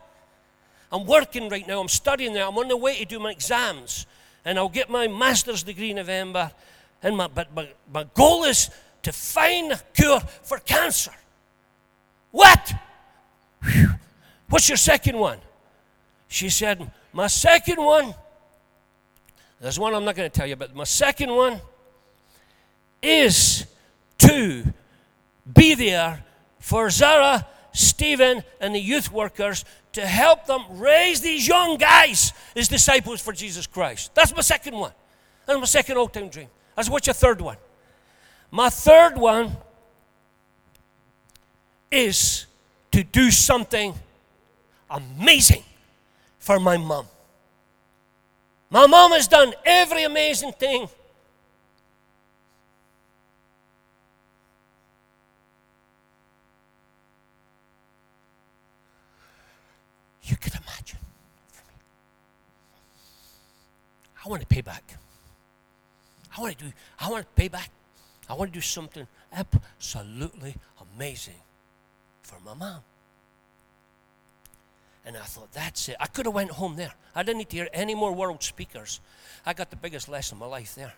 [0.93, 4.07] I'm working right now, I'm studying there, I'm on the way to do my exams,
[4.45, 6.53] and I'll get my master's degree in November.
[7.03, 8.71] And my, but my, my goal is
[9.03, 11.11] to find a cure for cancer.
[12.31, 12.73] What?
[13.65, 13.95] Whew.
[14.53, 15.39] What's your second one?
[16.29, 18.15] She said, My second one,
[19.59, 21.59] there's one I'm not going to tell you, but my second one
[23.01, 23.65] is
[24.19, 24.65] to
[25.51, 26.23] be there
[26.59, 32.69] for Zara, Stephen, and the youth workers to help them raise these young guys as
[32.69, 34.15] disciples for Jesus Christ.
[34.15, 34.93] That's my second one.
[35.47, 36.49] That's my second old time dream.
[36.77, 37.57] That's what's your third one?
[38.51, 39.57] My third one
[41.91, 42.45] is
[42.91, 43.95] to do something
[44.93, 45.65] amazing
[46.39, 47.07] for my mom.
[48.71, 50.89] My mom has done every amazing thing.
[60.25, 60.99] You could imagine.
[64.25, 64.85] I want to pay back.
[66.37, 67.69] I want to do, I want to pay back.
[68.29, 70.55] I want to do something absolutely
[70.95, 71.41] amazing
[72.23, 72.81] for my mom.
[75.05, 75.97] And I thought, that's it.
[75.99, 76.93] I could have went home there.
[77.15, 79.01] I didn't need to hear any more world speakers.
[79.45, 80.95] I got the biggest lesson of my life there.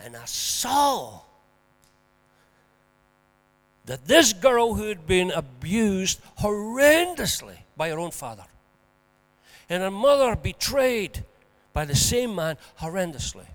[0.00, 1.20] And I saw
[3.84, 8.44] that this girl who had been abused horrendously by her own father,
[9.68, 11.24] and her mother betrayed
[11.72, 13.46] by the same man horrendously,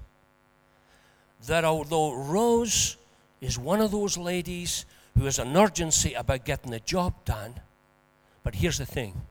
[1.47, 2.97] that although Rose
[3.41, 4.85] is one of those ladies
[5.17, 7.55] who has an urgency about getting the job done,
[8.43, 9.21] but here's the thing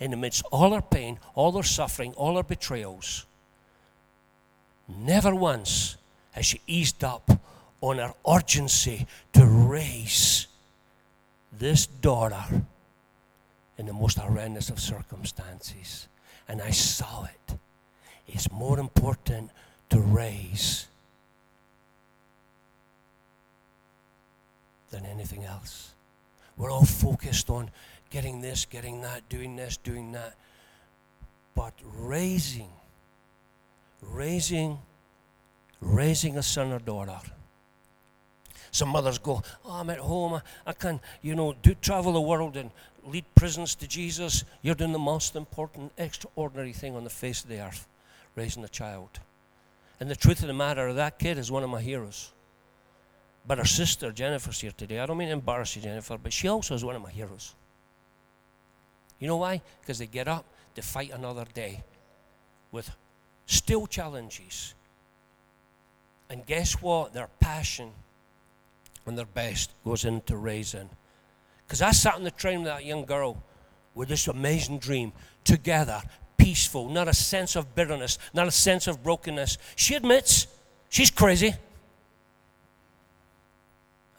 [0.00, 3.26] in the midst of all her pain, all her suffering, all her betrayals,
[4.88, 5.96] never once
[6.32, 7.30] has she eased up
[7.80, 10.46] on her urgency to raise
[11.52, 12.44] this daughter
[13.76, 16.08] in the most horrendous of circumstances.
[16.48, 17.58] And I saw it.
[18.26, 19.50] It's more important
[19.90, 20.86] to raise
[24.90, 25.92] than anything else.
[26.56, 27.70] We're all focused on
[28.10, 30.34] getting this, getting that, doing this, doing that.
[31.54, 32.70] But raising,
[34.00, 34.78] raising,
[35.80, 37.18] raising a son or daughter.
[38.70, 40.34] Some mothers go, Oh, I'm at home.
[40.34, 42.70] I, I can, you know, do travel the world and
[43.04, 44.44] lead prisons to Jesus.
[44.62, 47.86] You're doing the most important, extraordinary thing on the face of the earth,
[48.36, 49.20] raising a child.
[50.00, 52.32] And the truth of the matter, that kid is one of my heroes.
[53.46, 55.00] But her sister, Jennifer's here today.
[55.00, 57.54] I don't mean to embarrass you, Jennifer, but she also is one of my heroes.
[59.18, 59.60] You know why?
[59.80, 61.82] Because they get up to fight another day
[62.70, 62.90] with
[63.46, 64.74] still challenges.
[66.30, 67.14] And guess what?
[67.14, 67.90] Their passion
[69.06, 70.88] and their best goes into raising.
[71.66, 73.42] Because I sat in the train with that young girl
[73.94, 75.12] with this amazing dream
[75.44, 76.02] together,
[76.36, 79.58] peaceful, not a sense of bitterness, not a sense of brokenness.
[79.74, 80.46] She admits
[80.88, 81.54] she's crazy.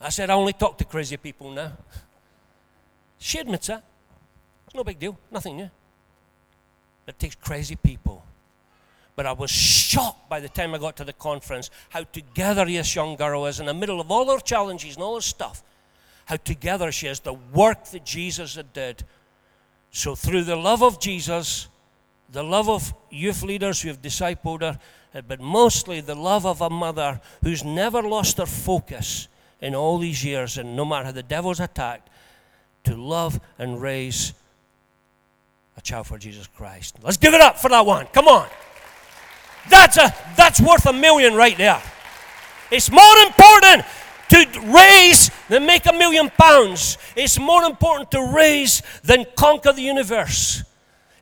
[0.00, 1.72] I said, I only talk to crazy people now.
[3.18, 3.84] She admits that.
[4.74, 5.70] No big deal, nothing new.
[7.06, 8.24] It takes crazy people.
[9.16, 12.94] But I was shocked by the time I got to the conference how together this
[12.94, 15.62] young girl is in the middle of all her challenges and all her stuff.
[16.26, 19.04] How together she is, the work that Jesus had did.
[19.90, 21.68] So through the love of Jesus,
[22.30, 24.78] the love of youth leaders who have discipled her,
[25.14, 29.26] uh, but mostly the love of a mother who's never lost her focus
[29.60, 32.08] in all these years, and no matter how the devil's attacked,
[32.84, 34.32] to love and raise
[35.80, 36.96] a child for Jesus Christ.
[37.02, 38.06] Let's give it up for that one.
[38.12, 38.46] Come on.
[39.70, 41.82] That's, a, that's worth a million right there.
[42.70, 43.84] It's more important
[44.28, 46.98] to raise than make a million pounds.
[47.16, 50.62] It's more important to raise than conquer the universe.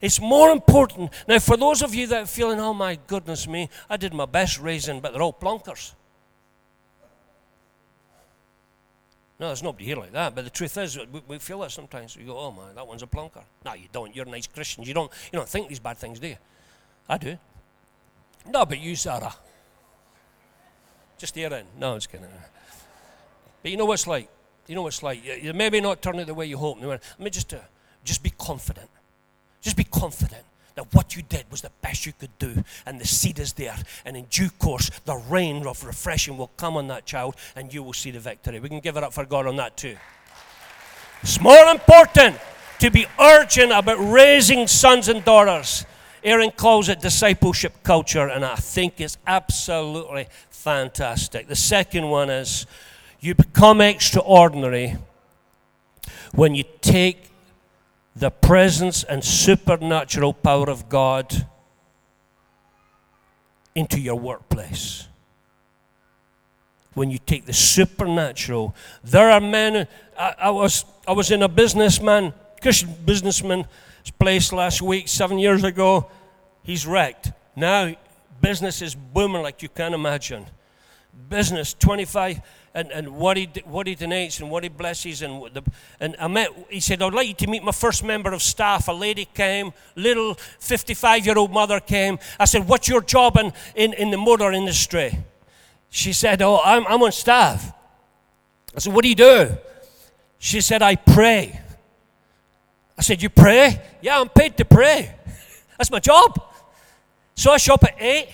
[0.01, 1.13] It's more important.
[1.29, 4.27] Now, for those of you that are feeling, oh my goodness me, I did my
[4.27, 5.95] best raising, but they're all plonkers.
[9.41, 10.35] No, there's nobody here like that.
[10.35, 12.17] But the truth is, we, we feel that sometimes.
[12.17, 13.43] We go, oh man, that one's a plonker.
[13.65, 14.15] No, you don't.
[14.15, 14.89] You're nice Christians.
[14.89, 16.37] You don't, you don't think these bad things, do you?
[17.09, 17.39] I do.
[18.49, 19.35] No, but you, Sarah.
[21.19, 21.67] Just hear in.
[21.79, 22.27] No, it's kidding.
[23.63, 24.29] But you know what it's like?
[24.67, 25.25] You know what it's like?
[25.25, 26.81] You, you maybe not turning the way you hope.
[26.81, 27.59] Let me just, uh,
[28.05, 28.91] just be confident.
[29.61, 30.45] Just be confident
[30.79, 33.77] that what you did was the best you could do, and the seed is there.
[34.05, 37.83] And in due course, the rain of refreshing will come on that child, and you
[37.83, 38.61] will see the victory.
[38.61, 39.97] We can give it up for God on that too.
[41.23, 42.37] It's more important
[42.79, 45.85] to be urgent about raising sons and daughters.
[46.23, 51.49] Aaron calls it discipleship culture, and I think it's absolutely fantastic.
[51.49, 52.67] The second one is
[53.19, 54.97] you become extraordinary
[56.33, 57.31] when you take
[58.19, 61.47] the presence and supernatural power of God
[63.75, 65.07] into your workplace.
[66.95, 68.75] When you take the supernatural,
[69.05, 69.87] there are men.
[70.19, 73.67] I, I was I was in a businessman, Christian businessman's
[74.19, 76.11] place last week, seven years ago.
[76.65, 77.31] He's wrecked.
[77.55, 77.95] Now
[78.41, 80.47] business is booming like you can imagine.
[81.29, 82.41] Business, 25
[82.79, 85.23] and, and what, he, what he donates and what he blesses.
[85.23, 85.63] And, the,
[85.99, 88.87] and I met, he said, I'd like you to meet my first member of staff.
[88.87, 92.21] A lady came, little 55 year old mother came.
[92.39, 95.19] I said, What's your job in, in, in the motor industry?
[95.91, 97.73] She said, Oh, I'm, I'm on staff.
[98.77, 99.51] I said, What do you do?
[100.39, 101.61] She said, I pray.
[102.97, 103.83] I said, You pray?
[104.01, 105.17] Yeah, I'm paid to pray.
[105.79, 106.41] That's my job.
[107.35, 108.29] So I shop at 8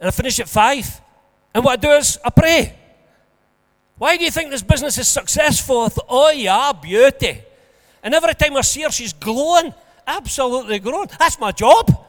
[0.00, 1.00] and I finish at 5.
[1.54, 2.77] And what I do is I pray.
[3.98, 5.90] Why do you think this business is successful?
[6.08, 7.42] Oh, yeah, beauty.
[8.02, 9.74] And every time I see her, she's glowing.
[10.06, 11.10] Absolutely glowing.
[11.18, 12.06] That's my job.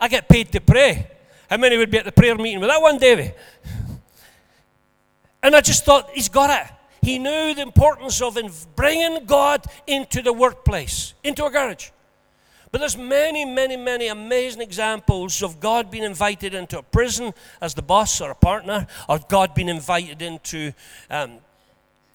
[0.00, 1.10] I get paid to pray.
[1.48, 3.32] How many would be at the prayer meeting with that one, Davy?
[5.42, 6.72] And I just thought, he's got it.
[7.00, 8.38] He knew the importance of
[8.76, 11.90] bringing God into the workplace, into a garage.
[12.72, 17.74] But there's many, many, many amazing examples of God being invited into a prison as
[17.74, 20.72] the boss or a partner, or God being invited into
[21.10, 21.38] um,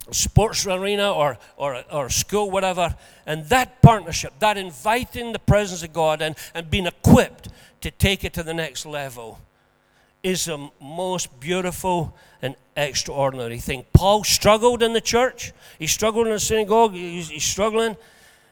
[0.10, 2.95] a sports arena or, or, or school, whatever.
[3.28, 7.49] And that partnership, that inviting the presence of God and, and being equipped
[7.82, 9.39] to take it to the next level,
[10.24, 13.86] is the most beautiful and extraordinary thing.
[13.93, 17.95] Paul struggled in the church, he struggled in the synagogue, he's, he's struggling.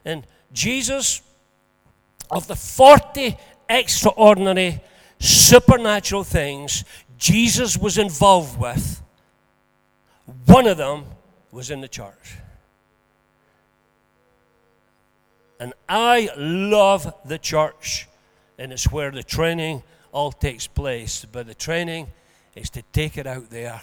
[0.06, 1.24] And Jesus
[2.32, 3.38] of the 40
[3.70, 4.82] extraordinary
[5.20, 6.84] supernatural things
[7.18, 9.02] Jesus was involved with,
[10.46, 11.06] one of them
[11.52, 12.38] was in the church.
[15.60, 18.08] And I love the church,
[18.60, 21.26] and it's where the training all takes place.
[21.32, 22.08] But the training
[22.56, 23.82] is to take it out there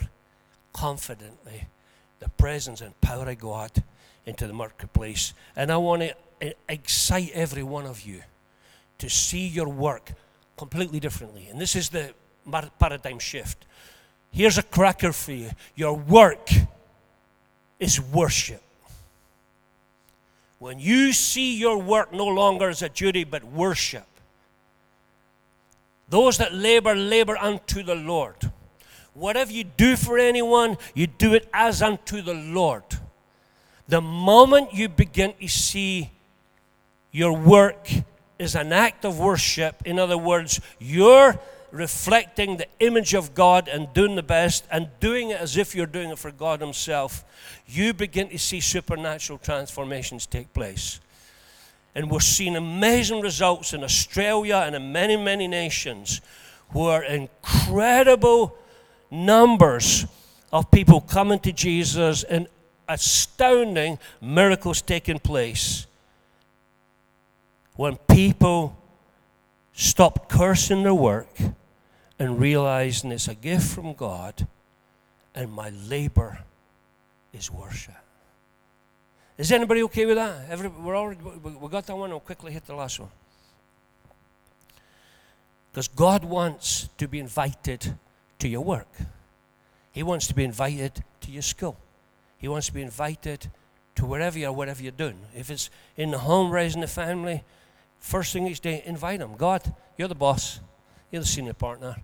[0.75, 1.67] confidently,
[2.19, 3.71] the presence and power of God
[4.27, 5.33] into the marketplace.
[5.57, 8.23] And I want to eh, excite every one of you
[9.03, 10.13] to see your work
[10.57, 11.49] completely differently.
[11.51, 12.15] And this is the
[12.79, 13.67] paradigm shift.
[14.31, 16.49] Here's a cracker for you your work
[17.81, 18.63] is worship.
[20.61, 24.07] When you see your work no longer as a duty but worship,
[26.09, 28.37] those that labor, labor unto the Lord.
[29.15, 32.85] Whatever you do for anyone, you do it as unto the Lord.
[33.89, 36.13] The moment you begin to see
[37.11, 37.91] your work
[38.43, 39.83] is an act of worship.
[39.85, 41.39] In other words, you're
[41.71, 45.87] reflecting the image of God and doing the best and doing it as if you're
[45.87, 47.25] doing it for God Himself,
[47.67, 51.01] you begin to see supernatural transformations take place.
[51.95, 56.21] And we're seeing amazing results in Australia and in many, many nations
[56.71, 58.57] where incredible
[59.11, 60.07] numbers
[60.53, 62.47] of people coming to Jesus and
[62.89, 65.87] astounding miracles taking place
[67.77, 68.77] when people
[69.73, 71.35] stop cursing their work
[72.19, 74.47] and realizing it's a gift from God
[75.35, 76.39] and my labor
[77.33, 77.95] is worship.
[79.39, 80.47] Is anybody okay with that?
[80.51, 82.11] Every, we're already, we got that one.
[82.11, 83.09] I'll quickly hit the last one.
[85.73, 87.95] Because God wants to be invited
[88.39, 88.89] to your work.
[89.91, 91.79] He wants to be invited to your school.
[92.37, 93.49] He wants to be invited
[93.95, 95.19] to wherever you are, whatever you're doing.
[95.35, 97.43] If it's in the home, raising the family,
[98.03, 99.37] First thing each day, invite him.
[99.37, 99.63] God,
[99.97, 100.59] you're the boss,
[101.13, 101.97] you're the senior partner.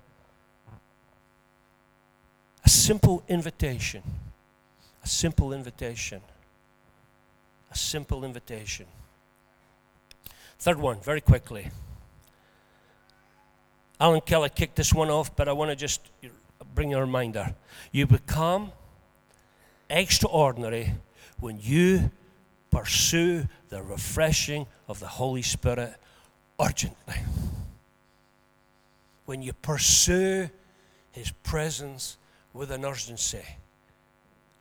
[2.65, 4.03] A simple invitation.
[5.03, 6.23] A simple invitation.
[7.73, 8.87] A simple invitation.
[10.61, 11.69] Third one, very quickly.
[14.01, 16.01] Alan Keller kicked this one off, but I want to just
[16.77, 17.57] bring a reminder.
[17.91, 18.71] You become
[19.91, 20.95] extraordinary
[21.41, 22.13] when you
[22.71, 25.95] pursue the refreshing of the Holy Spirit
[26.61, 27.17] urgently.
[29.27, 30.49] When you pursue
[31.13, 32.17] His presence
[32.53, 33.45] with an urgency.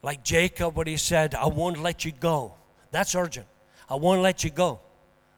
[0.03, 2.53] Like Jacob, what he said, I won't let you go.
[2.91, 3.47] That's urgent.
[3.89, 4.79] I won't let you go.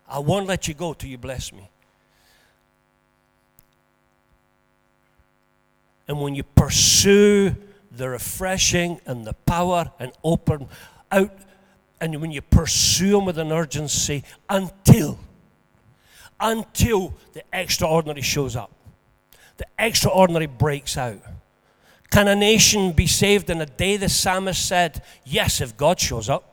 [0.07, 1.69] I won't let you go till you bless me.
[6.07, 7.55] And when you pursue
[7.91, 10.67] the refreshing and the power and open
[11.11, 11.31] out
[12.01, 15.19] and when you pursue them with an urgency until,
[16.39, 18.71] until the extraordinary shows up,
[19.57, 21.21] the extraordinary breaks out.
[22.09, 23.97] Can a nation be saved in a day?
[23.97, 26.45] The psalmist said, Yes, if God shows up.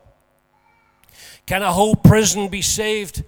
[1.47, 3.23] Can a whole prison be saved,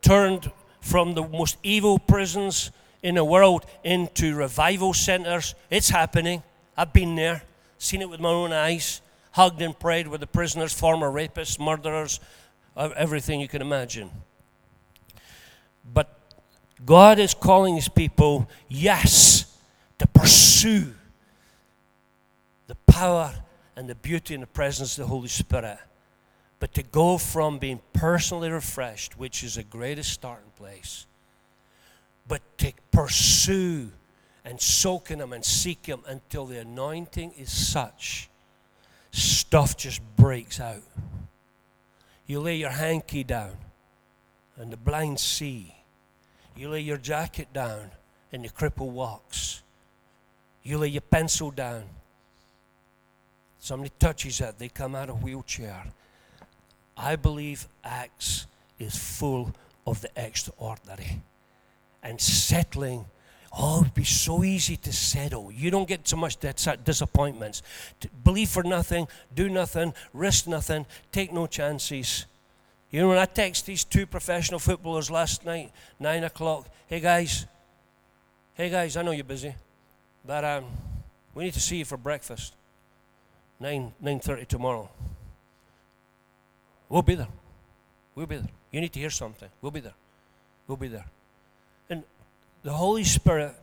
[0.00, 0.50] turned
[0.80, 2.70] from the most evil prisons
[3.02, 5.54] in the world into revival centers?
[5.68, 6.42] It's happening.
[6.76, 7.42] I've been there,
[7.76, 9.02] seen it with my own eyes
[9.32, 12.20] hugged and prayed with the prisoners, former rapists, murderers,
[12.76, 14.10] uh, everything you can imagine.
[15.92, 16.18] But
[16.84, 19.58] God is calling his people, yes,
[19.98, 20.94] to pursue
[22.66, 23.34] the power
[23.76, 25.78] and the beauty and the presence of the Holy Spirit.
[26.58, 31.06] But to go from being personally refreshed, which is the greatest starting place,
[32.28, 33.90] but to pursue
[34.44, 38.29] and soak in Him and seek Him until the anointing is such
[39.10, 40.82] stuff just breaks out.
[42.26, 43.52] You lay your hanky down
[44.56, 45.74] and the blind see.
[46.56, 47.90] You lay your jacket down
[48.32, 49.62] and the cripple walks.
[50.62, 51.84] You lay your pencil down.
[53.58, 55.84] Somebody touches it, they come out of wheelchair.
[56.96, 58.46] I believe Acts
[58.78, 59.52] is full
[59.86, 61.20] of the extraordinary
[62.02, 63.06] and settling.
[63.52, 65.50] Oh, it would be so easy to settle.
[65.50, 67.62] You don't get so much disappointments.
[68.22, 72.26] Believe for nothing, do nothing, risk nothing, take no chances.
[72.90, 77.46] You know, when I text these two professional footballers last night, nine o'clock, hey guys,
[78.54, 79.54] hey guys, I know you're busy,
[80.24, 80.64] but um,
[81.34, 82.54] we need to see you for breakfast.
[83.58, 84.88] Nine nine thirty tomorrow.
[86.88, 87.28] We'll be there.
[88.14, 88.48] We'll be there.
[88.70, 89.48] You need to hear something.
[89.60, 89.94] We'll be there.
[90.66, 91.06] We'll be there.
[92.62, 93.54] The Holy Spirit,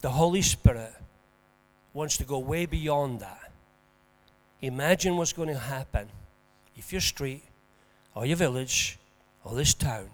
[0.00, 0.92] the Holy Spirit
[1.94, 3.50] wants to go way beyond that.
[4.60, 6.08] Imagine what's going to happen
[6.76, 7.42] if your street
[8.14, 8.98] or your village
[9.44, 10.10] or this town.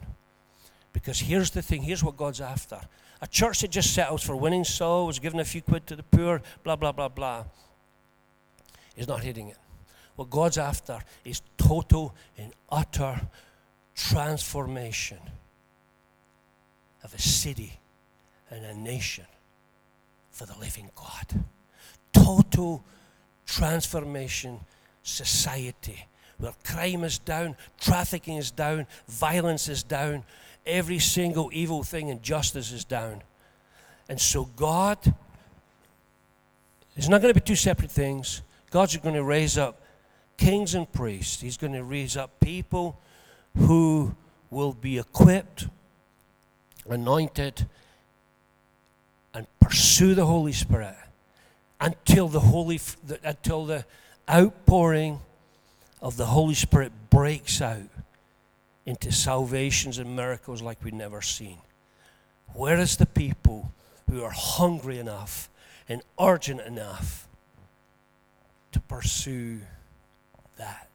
[0.93, 2.81] Because here's the thing here's what God's after.
[3.20, 6.43] A church that just settles for winning souls, giving a few quid to the poor,
[6.62, 7.45] blah, blah, blah, blah,
[8.97, 9.57] is not hitting it.
[10.14, 13.20] What God's after is total and utter
[13.97, 15.18] transformation
[17.05, 17.78] of a city
[18.50, 19.26] and a nation
[20.30, 21.44] for the living God.
[22.12, 22.82] Total
[23.46, 24.61] transformation
[25.02, 26.07] society
[26.38, 30.24] where crime is down, trafficking is down, violence is down,
[30.66, 33.22] every single evil thing and justice is down.
[34.09, 34.98] And so God
[36.96, 38.42] is not going to be two separate things.
[38.70, 39.80] God's going to raise up
[40.36, 41.40] kings and priests.
[41.40, 42.98] He's going to raise up people
[43.57, 44.14] who
[44.50, 45.68] will be equipped,
[46.89, 47.66] anointed,
[49.32, 50.97] and pursue the Holy Spirit
[51.80, 52.80] until the holy
[53.22, 53.85] until the
[54.28, 55.20] outpouring
[56.01, 57.82] of the Holy Spirit breaks out
[58.87, 61.59] into salvations and miracles like we've never seen.
[62.53, 63.72] Where is the people
[64.09, 65.49] who are hungry enough
[65.89, 67.26] and urgent enough
[68.72, 69.61] to pursue
[70.57, 70.89] that?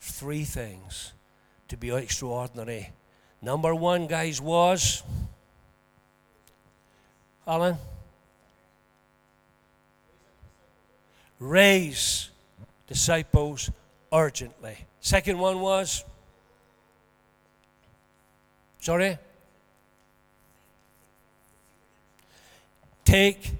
[0.00, 1.12] Three things
[1.68, 2.90] to be extraordinary.
[3.42, 5.02] Number one, guys, was
[7.46, 7.76] Alan?
[11.38, 12.28] Raise
[12.86, 13.70] disciples
[14.12, 14.76] urgently.
[15.00, 16.04] Second one was,
[18.80, 19.16] sorry?
[23.04, 23.52] Take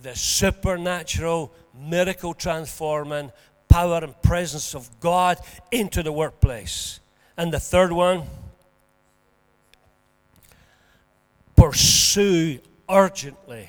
[0.00, 3.30] the supernatural, miracle transforming
[3.68, 5.38] power and presence of God
[5.70, 6.98] into the workplace.
[7.36, 8.22] And the third one,
[11.68, 12.58] pursue
[12.88, 13.68] urgently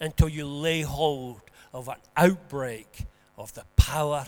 [0.00, 1.40] until you lay hold
[1.72, 3.06] of an outbreak
[3.38, 4.26] of the power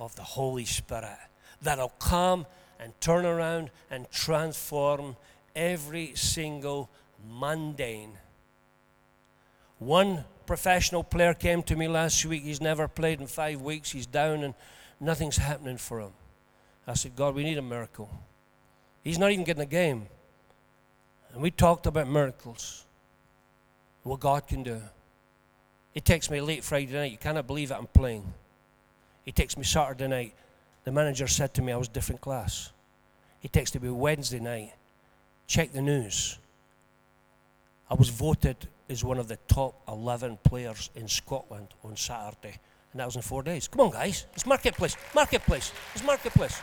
[0.00, 1.18] of the Holy Spirit
[1.62, 2.46] that'll come
[2.80, 5.14] and turn around and transform
[5.54, 6.90] every single
[7.28, 8.18] mundane.
[9.78, 12.42] One professional player came to me last week.
[12.42, 13.92] He's never played in five weeks.
[13.92, 14.54] He's down and
[14.98, 16.12] nothing's happening for him.
[16.88, 18.10] I said, God, we need a miracle.
[19.04, 20.08] He's not even getting a game.
[21.32, 22.84] And we talked about miracles,
[24.02, 24.80] what God can do.
[25.92, 27.12] He texts me late Friday night.
[27.12, 28.32] You cannot believe it, I'm playing.
[29.24, 30.34] He texts me Saturday night.
[30.84, 32.72] The manager said to me I was different class.
[33.40, 34.72] He texted me Wednesday night.
[35.46, 36.38] Check the news.
[37.90, 42.58] I was voted as one of the top 11 players in Scotland on Saturday.
[42.92, 43.68] And that was in four days.
[43.68, 44.26] Come on, guys.
[44.34, 44.96] It's marketplace.
[45.14, 45.72] Marketplace.
[45.94, 46.60] It's marketplace.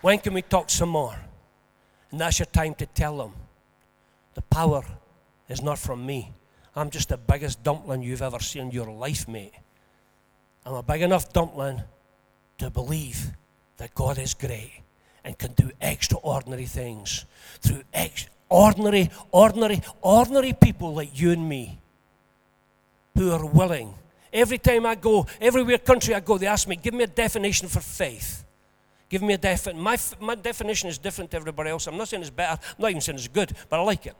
[0.00, 1.16] When can we talk some more?
[2.10, 3.32] And that's your time to tell them
[4.34, 4.84] the power
[5.48, 6.32] is not from me.
[6.74, 9.52] I'm just the biggest dumpling you've ever seen in your life, mate.
[10.64, 11.82] I'm a big enough dumpling
[12.58, 13.32] to believe
[13.78, 14.82] that God is great
[15.24, 17.24] and can do extraordinary things
[17.60, 21.78] through ex- ordinary, ordinary, ordinary people like you and me
[23.14, 23.94] who are willing.
[24.32, 27.68] Every time I go, everywhere country I go, they ask me, give me a definition
[27.68, 28.44] for faith.
[29.10, 29.82] Give me a definition.
[29.82, 31.86] My, my definition is different to everybody else.
[31.86, 34.14] I'm not saying it's better, I'm not even saying it's good, but I like it.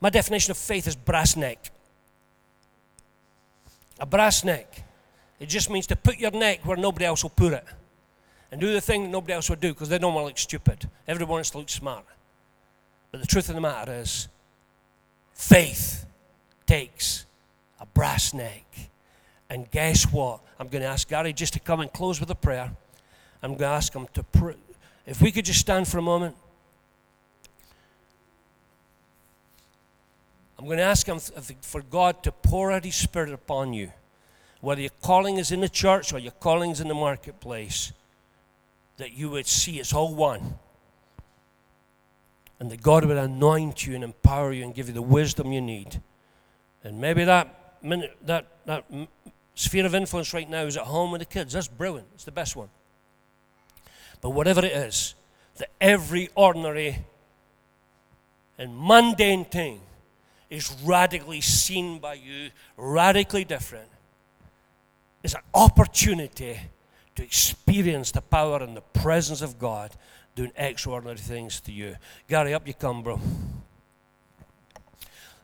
[0.00, 1.70] My definition of faith is brass neck.
[3.98, 4.84] A brass neck
[5.40, 7.64] it just means to put your neck where nobody else will put it.
[8.50, 10.88] And do the thing nobody else would do because they don't want to look stupid.
[11.06, 12.04] Everyone wants to look smart.
[13.10, 14.28] But the truth of the matter is,
[15.34, 16.06] faith
[16.66, 17.26] takes
[17.78, 18.64] a brass neck.
[19.50, 20.40] And guess what?
[20.58, 22.72] I'm going to ask Gary just to come and close with a prayer.
[23.42, 24.54] I'm going to ask him to pray.
[25.06, 26.36] If we could just stand for a moment.
[30.58, 31.18] I'm going to ask him
[31.62, 33.92] for God to pour out his spirit upon you
[34.60, 37.92] whether your calling is in the church or your calling is in the marketplace,
[38.96, 40.58] that you would see it's all one.
[42.58, 45.60] And that God would anoint you and empower you and give you the wisdom you
[45.60, 46.00] need.
[46.82, 48.84] And maybe that, minute, that, that
[49.54, 51.52] sphere of influence right now is at home with the kids.
[51.52, 52.08] That's brilliant.
[52.14, 52.68] It's the best one.
[54.20, 55.14] But whatever it is,
[55.56, 57.04] that every ordinary
[58.58, 59.80] and mundane thing
[60.50, 63.88] is radically seen by you, radically different,
[65.22, 66.58] is an opportunity
[67.14, 69.92] to experience the power and the presence of God
[70.34, 71.96] doing extraordinary things to you.
[72.28, 73.20] Gary, up you come, bro.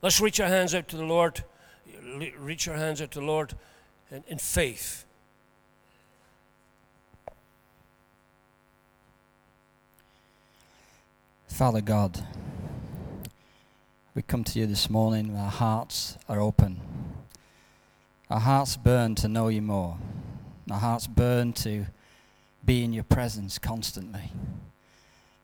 [0.00, 1.42] Let's reach our hands out to the Lord.
[2.38, 3.54] Reach our hands out to the Lord
[4.10, 5.04] in, in faith.
[11.54, 12.20] Father God,
[14.12, 16.80] we come to you this morning, our hearts are open.
[18.28, 19.96] Our hearts burn to know you more.
[20.68, 21.86] Our hearts burn to
[22.64, 24.32] be in your presence constantly.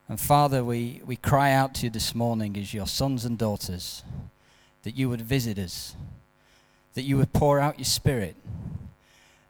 [0.09, 4.03] And Father, we, we cry out to you this morning as your sons and daughters
[4.83, 5.95] that you would visit us,
[6.95, 8.35] that you would pour out your spirit,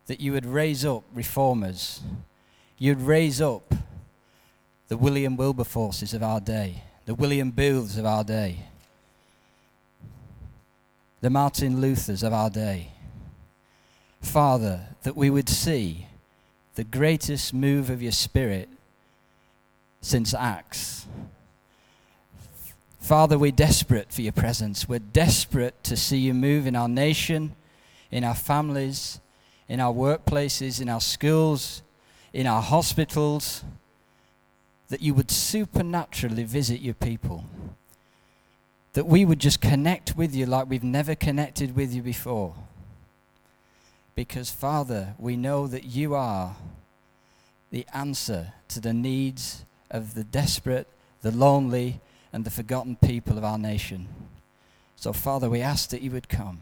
[0.08, 2.02] that you would raise up reformers,
[2.76, 3.72] you'd raise up
[4.90, 8.56] the William Wilberforces of our day, the William Booths of our day,
[11.20, 12.88] the Martin Luthers of our day.
[14.20, 16.08] Father, that we would see
[16.74, 18.68] the greatest move of your Spirit
[20.00, 21.06] since Acts.
[22.98, 24.88] Father, we're desperate for your presence.
[24.88, 27.54] We're desperate to see you move in our nation,
[28.10, 29.20] in our families,
[29.68, 31.82] in our workplaces, in our schools,
[32.32, 33.62] in our hospitals,
[34.90, 37.44] that you would supernaturally visit your people
[38.92, 42.54] that we would just connect with you like we've never connected with you before.
[44.14, 46.56] Because, Father, we know that you are
[47.70, 50.88] the answer to the needs of the desperate,
[51.22, 52.00] the lonely,
[52.32, 54.08] and the forgotten people of our nation.
[54.96, 56.58] So, Father, we ask that you would come.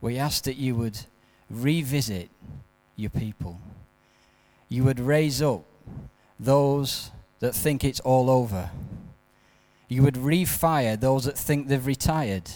[0.00, 1.00] We ask that you would
[1.50, 2.30] revisit
[2.94, 3.60] your people.
[4.68, 5.64] You would raise up
[6.38, 7.10] those
[7.40, 8.70] that think it's all over
[9.88, 12.50] you would refire those that think they've retired.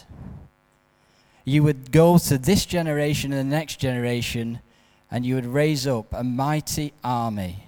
[1.45, 4.61] You would go to this generation and the next generation,
[5.11, 7.65] and you would raise up a mighty army.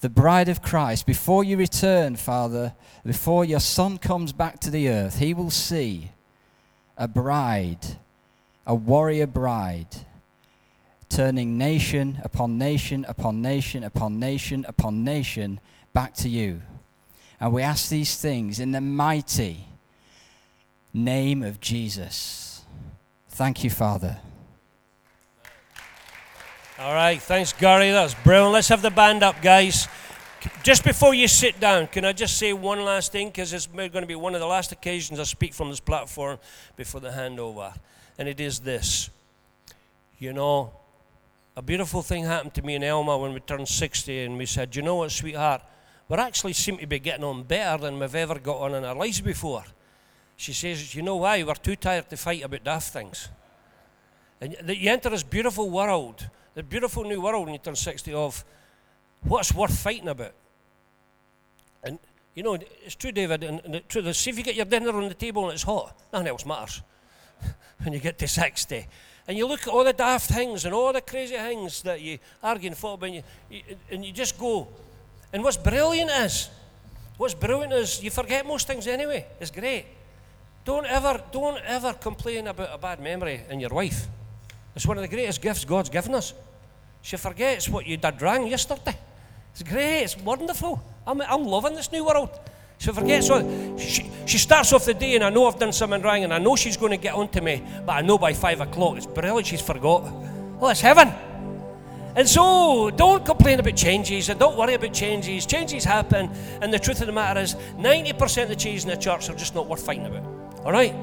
[0.00, 2.74] The bride of Christ, before you return, Father,
[3.04, 6.10] before your Son comes back to the earth, he will see
[6.98, 7.96] a bride,
[8.66, 10.06] a warrior bride,
[11.08, 15.60] turning nation upon nation upon nation upon nation upon nation
[15.96, 16.60] back to you.
[17.40, 19.64] And we ask these things in the mighty
[20.92, 22.60] name of Jesus.
[23.30, 24.18] Thank you, Father.
[26.78, 27.92] All right, thanks, Gary.
[27.92, 28.52] That's brilliant.
[28.52, 29.88] Let's have the band up, guys.
[30.62, 33.28] Just before you sit down, can I just say one last thing?
[33.28, 36.38] Because it's going to be one of the last occasions I speak from this platform
[36.76, 37.74] before the handover.
[38.18, 39.08] And it is this.
[40.18, 40.72] You know,
[41.56, 44.76] a beautiful thing happened to me and Elma when we turned 60, and we said,
[44.76, 45.62] You know what, sweetheart?
[46.08, 48.94] We actually seem to be getting on better than we've ever got on in our
[48.94, 49.64] lives before.
[50.36, 51.42] She says, You know why?
[51.42, 53.28] We're too tired to fight about daft things.
[54.40, 58.44] And you enter this beautiful world, the beautiful new world when you turn 60 of
[59.22, 60.34] what's worth fighting about.
[61.82, 61.98] And,
[62.34, 62.54] you know,
[62.84, 64.12] it's true, David, and, and it's true.
[64.12, 66.82] See if you get your dinner on the table and it's hot, nothing else matters
[67.82, 68.86] when you get to 60.
[69.26, 72.18] And you look at all the daft things and all the crazy things that you
[72.42, 74.68] argue and fought about, and you, and you just go,
[75.36, 76.48] and what's brilliant is,
[77.18, 79.26] what's brilliant is you forget most things anyway.
[79.38, 79.84] It's great.
[80.64, 84.06] Don't ever, don't ever complain about a bad memory in your wife.
[84.74, 86.32] It's one of the greatest gifts God's given us.
[87.02, 88.96] She forgets what you did wrong yesterday.
[89.52, 90.04] It's great.
[90.04, 90.82] It's wonderful.
[91.06, 92.30] I'm, I'm loving this new world.
[92.78, 93.44] She forgets what
[93.78, 96.38] she, she starts off the day, and I know I've done something wrong, and I
[96.38, 99.48] know she's going to get onto me, but I know by five o'clock it's brilliant.
[99.48, 100.02] She's forgot.
[100.62, 101.12] Oh, it's heaven.
[102.16, 105.44] And so don't complain about changes and don't worry about changes.
[105.44, 106.30] Changes happen,
[106.62, 109.34] and the truth of the matter is 90% of the changes in the church are
[109.34, 110.24] just not worth fighting about.
[110.64, 110.94] All right?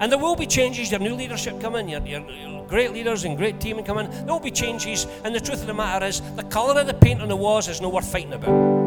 [0.00, 3.58] And there will be changes, your new leadership coming, your, your, great leaders and great
[3.58, 4.10] team coming.
[4.10, 6.94] There will be changes, and the truth of the matter is the colour of the
[6.94, 8.84] paint on the walls is not worth fighting about.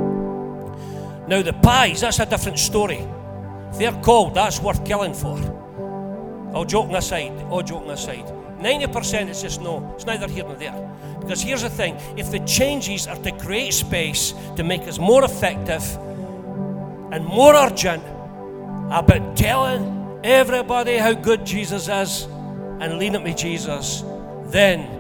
[1.28, 3.00] Now, the pies, that's a different story.
[3.72, 5.40] If they're cold, that's worth killing for.
[6.54, 8.26] All joking aside, all joking aside.
[8.60, 10.74] 90% is just no, it's neither here nor there.
[11.28, 15.26] Because here's the thing if the changes are to create space to make us more
[15.26, 15.84] effective
[17.12, 18.04] and more urgent
[18.92, 22.24] about telling everybody how good Jesus is
[22.80, 24.04] and leading me Jesus,
[24.46, 24.98] then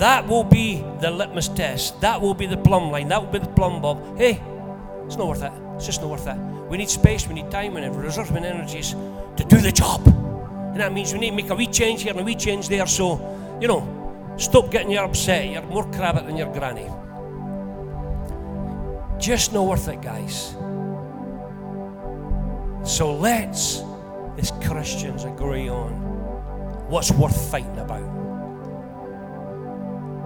[0.00, 2.00] That will be the litmus test.
[2.00, 3.08] That will be the plumb line.
[3.08, 4.16] That will be the plumb bob.
[4.16, 4.40] Hey,
[5.04, 5.52] it's not worth it.
[5.76, 6.38] It's just not worth it.
[6.70, 8.92] We need space, we need time, we need resources and energies
[9.36, 10.00] to do the job.
[10.06, 12.70] And that means we need to make a wee change here and a wee change
[12.70, 12.86] there.
[12.86, 13.80] So, you know,
[14.40, 15.48] stop getting you upset.
[15.48, 16.88] You're more crabbit than your granny.
[19.18, 20.56] Just not worth it, guys.
[22.82, 23.82] So let's,
[24.38, 25.92] as Christians, agree on
[26.88, 28.18] what's worth fighting about.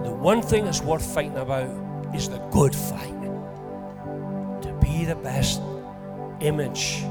[0.05, 1.69] The one thing that's worth fighting about
[2.15, 3.11] is the good fight.
[4.61, 5.61] To be the best
[6.39, 7.03] image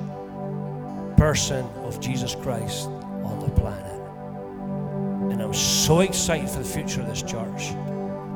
[1.19, 3.93] person of Jesus Christ on the planet.
[5.35, 7.74] And I'm so excited for the future of this church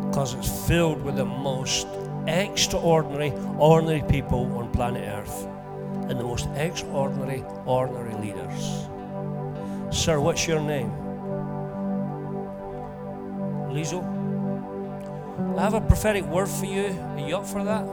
[0.09, 1.87] because it's filled with the most
[2.27, 5.47] extraordinary, ordinary people on planet Earth
[6.11, 8.89] and the most extraordinary, ordinary leaders.
[9.97, 10.91] Sir, what's your name?
[13.71, 14.03] Lizo?
[15.57, 16.87] I have a prophetic word for you.
[16.89, 17.87] Are you up for that?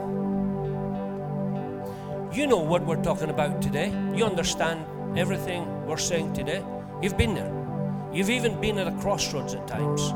[2.36, 3.90] You know what we're talking about today.
[4.16, 4.84] You understand
[5.16, 6.64] everything we're saying today.
[7.00, 7.65] You've been there.
[8.16, 10.14] You've even been at a crossroads at times.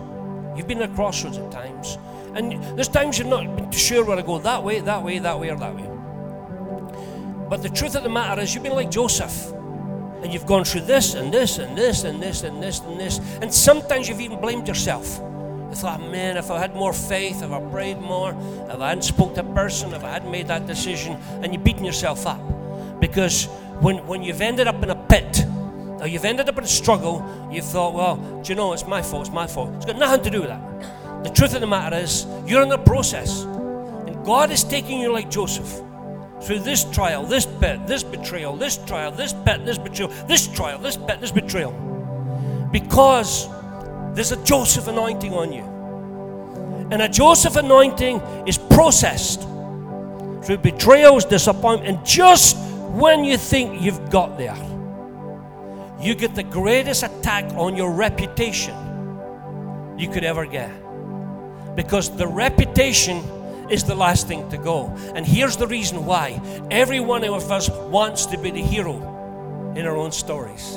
[0.57, 1.99] You've been at a crossroads at times.
[2.35, 5.51] And there's times you're not sure where to go that way, that way, that way,
[5.51, 5.87] or that way.
[7.51, 9.53] But the truth of the matter is, you've been like Joseph.
[10.23, 13.19] And you've gone through this and this and this and this and this and this.
[13.43, 15.19] And sometimes you've even blamed yourself.
[15.69, 18.31] You thought, man, if I had more faith, if I prayed more,
[18.71, 21.63] if I hadn't spoke to a person, if I hadn't made that decision, and you're
[21.63, 22.41] beating yourself up.
[22.99, 23.45] Because
[23.81, 25.45] when, when you've ended up in a pit,
[26.01, 29.03] or you've ended up in a struggle, you've thought, well, do you know, it's my
[29.03, 29.71] fault, it's my fault.
[29.77, 31.25] It's got nothing to do with that.
[31.25, 33.43] The truth of the matter is, you're in a process.
[33.43, 35.83] And God is taking you like Joseph
[36.43, 40.79] through this trial, this pit, this betrayal, this trial, this pit, this betrayal, this trial,
[40.79, 41.73] this pit, this betrayal.
[42.73, 43.49] Because
[44.15, 45.65] there's a Joseph anointing on you.
[46.91, 49.43] And a Joseph anointing is processed
[50.43, 52.57] through betrayals, disappointment, and just
[52.95, 54.57] when you think you've got there,
[56.01, 58.75] you get the greatest attack on your reputation
[59.99, 60.71] you could ever get.
[61.77, 63.19] Because the reputation
[63.71, 64.87] is the last thing to go.
[65.15, 66.41] And here's the reason why
[66.71, 70.77] every one of us wants to be the hero in our own stories.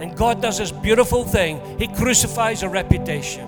[0.00, 3.46] And God does this beautiful thing He crucifies a reputation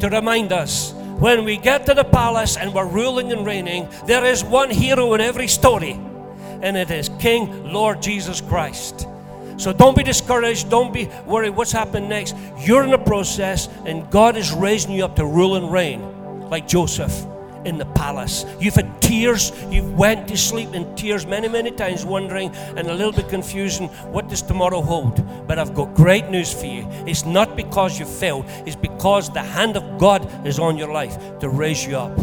[0.00, 4.24] to remind us when we get to the palace and we're ruling and reigning, there
[4.24, 9.06] is one hero in every story, and it is King Lord Jesus Christ.
[9.56, 10.70] So don't be discouraged.
[10.70, 12.36] Don't be worried what's happening next.
[12.58, 16.66] You're in the process, and God is raising you up to rule and reign like
[16.66, 17.26] Joseph
[17.64, 18.44] in the palace.
[18.60, 19.52] You've had tears.
[19.70, 23.88] You've went to sleep in tears many, many times, wondering and a little bit confusing
[24.12, 25.24] what does tomorrow hold.
[25.46, 26.86] But I've got great news for you.
[27.06, 28.44] It's not because you failed.
[28.66, 32.16] It's because the hand of God is on your life to raise you up,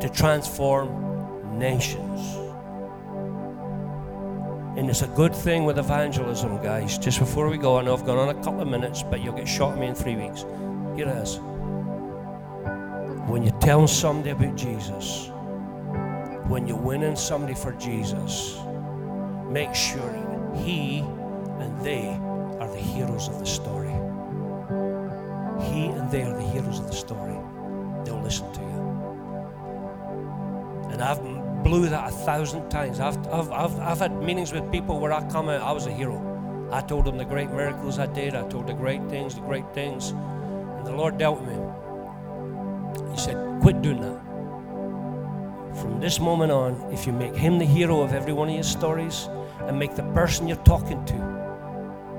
[0.00, 2.39] to transform nations.
[4.76, 6.96] And it's a good thing with evangelism, guys.
[6.96, 9.34] Just before we go, I know I've gone on a couple of minutes, but you'll
[9.34, 10.42] get shot at me in three weeks.
[10.96, 11.40] Here it is.
[13.28, 15.30] When you're telling somebody about Jesus,
[16.48, 18.58] when you're winning somebody for Jesus,
[19.48, 20.10] make sure
[20.56, 21.00] he
[21.60, 22.08] and they
[22.60, 23.92] are the heroes of the story.
[25.62, 27.38] He and they are the heroes of the story.
[28.04, 28.66] They'll listen to you.
[30.90, 31.22] And I've
[31.62, 33.00] blew that a thousand times.
[33.00, 35.92] I've, I've, I've, I've had meetings with people where I come out, I was a
[35.92, 36.68] hero.
[36.72, 38.34] I told them the great miracles I did.
[38.34, 40.10] I told the great things, the great things.
[40.10, 43.12] And the Lord dealt with me.
[43.12, 44.20] He said, quit doing that.
[45.80, 48.64] From this moment on, if you make him the hero of every one of your
[48.64, 49.28] stories
[49.62, 51.14] and make the person you're talking to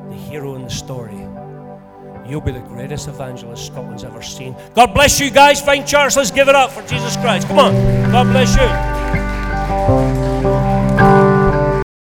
[0.10, 1.18] the hero in the story,
[2.28, 4.56] you'll be the greatest evangelist Scotland's ever seen.
[4.74, 5.62] God bless you guys.
[5.62, 6.16] Fine church.
[6.16, 7.48] Let's give it up for Jesus Christ.
[7.48, 7.74] Come on.
[8.12, 9.31] God bless you.
[9.74, 10.01] Oh.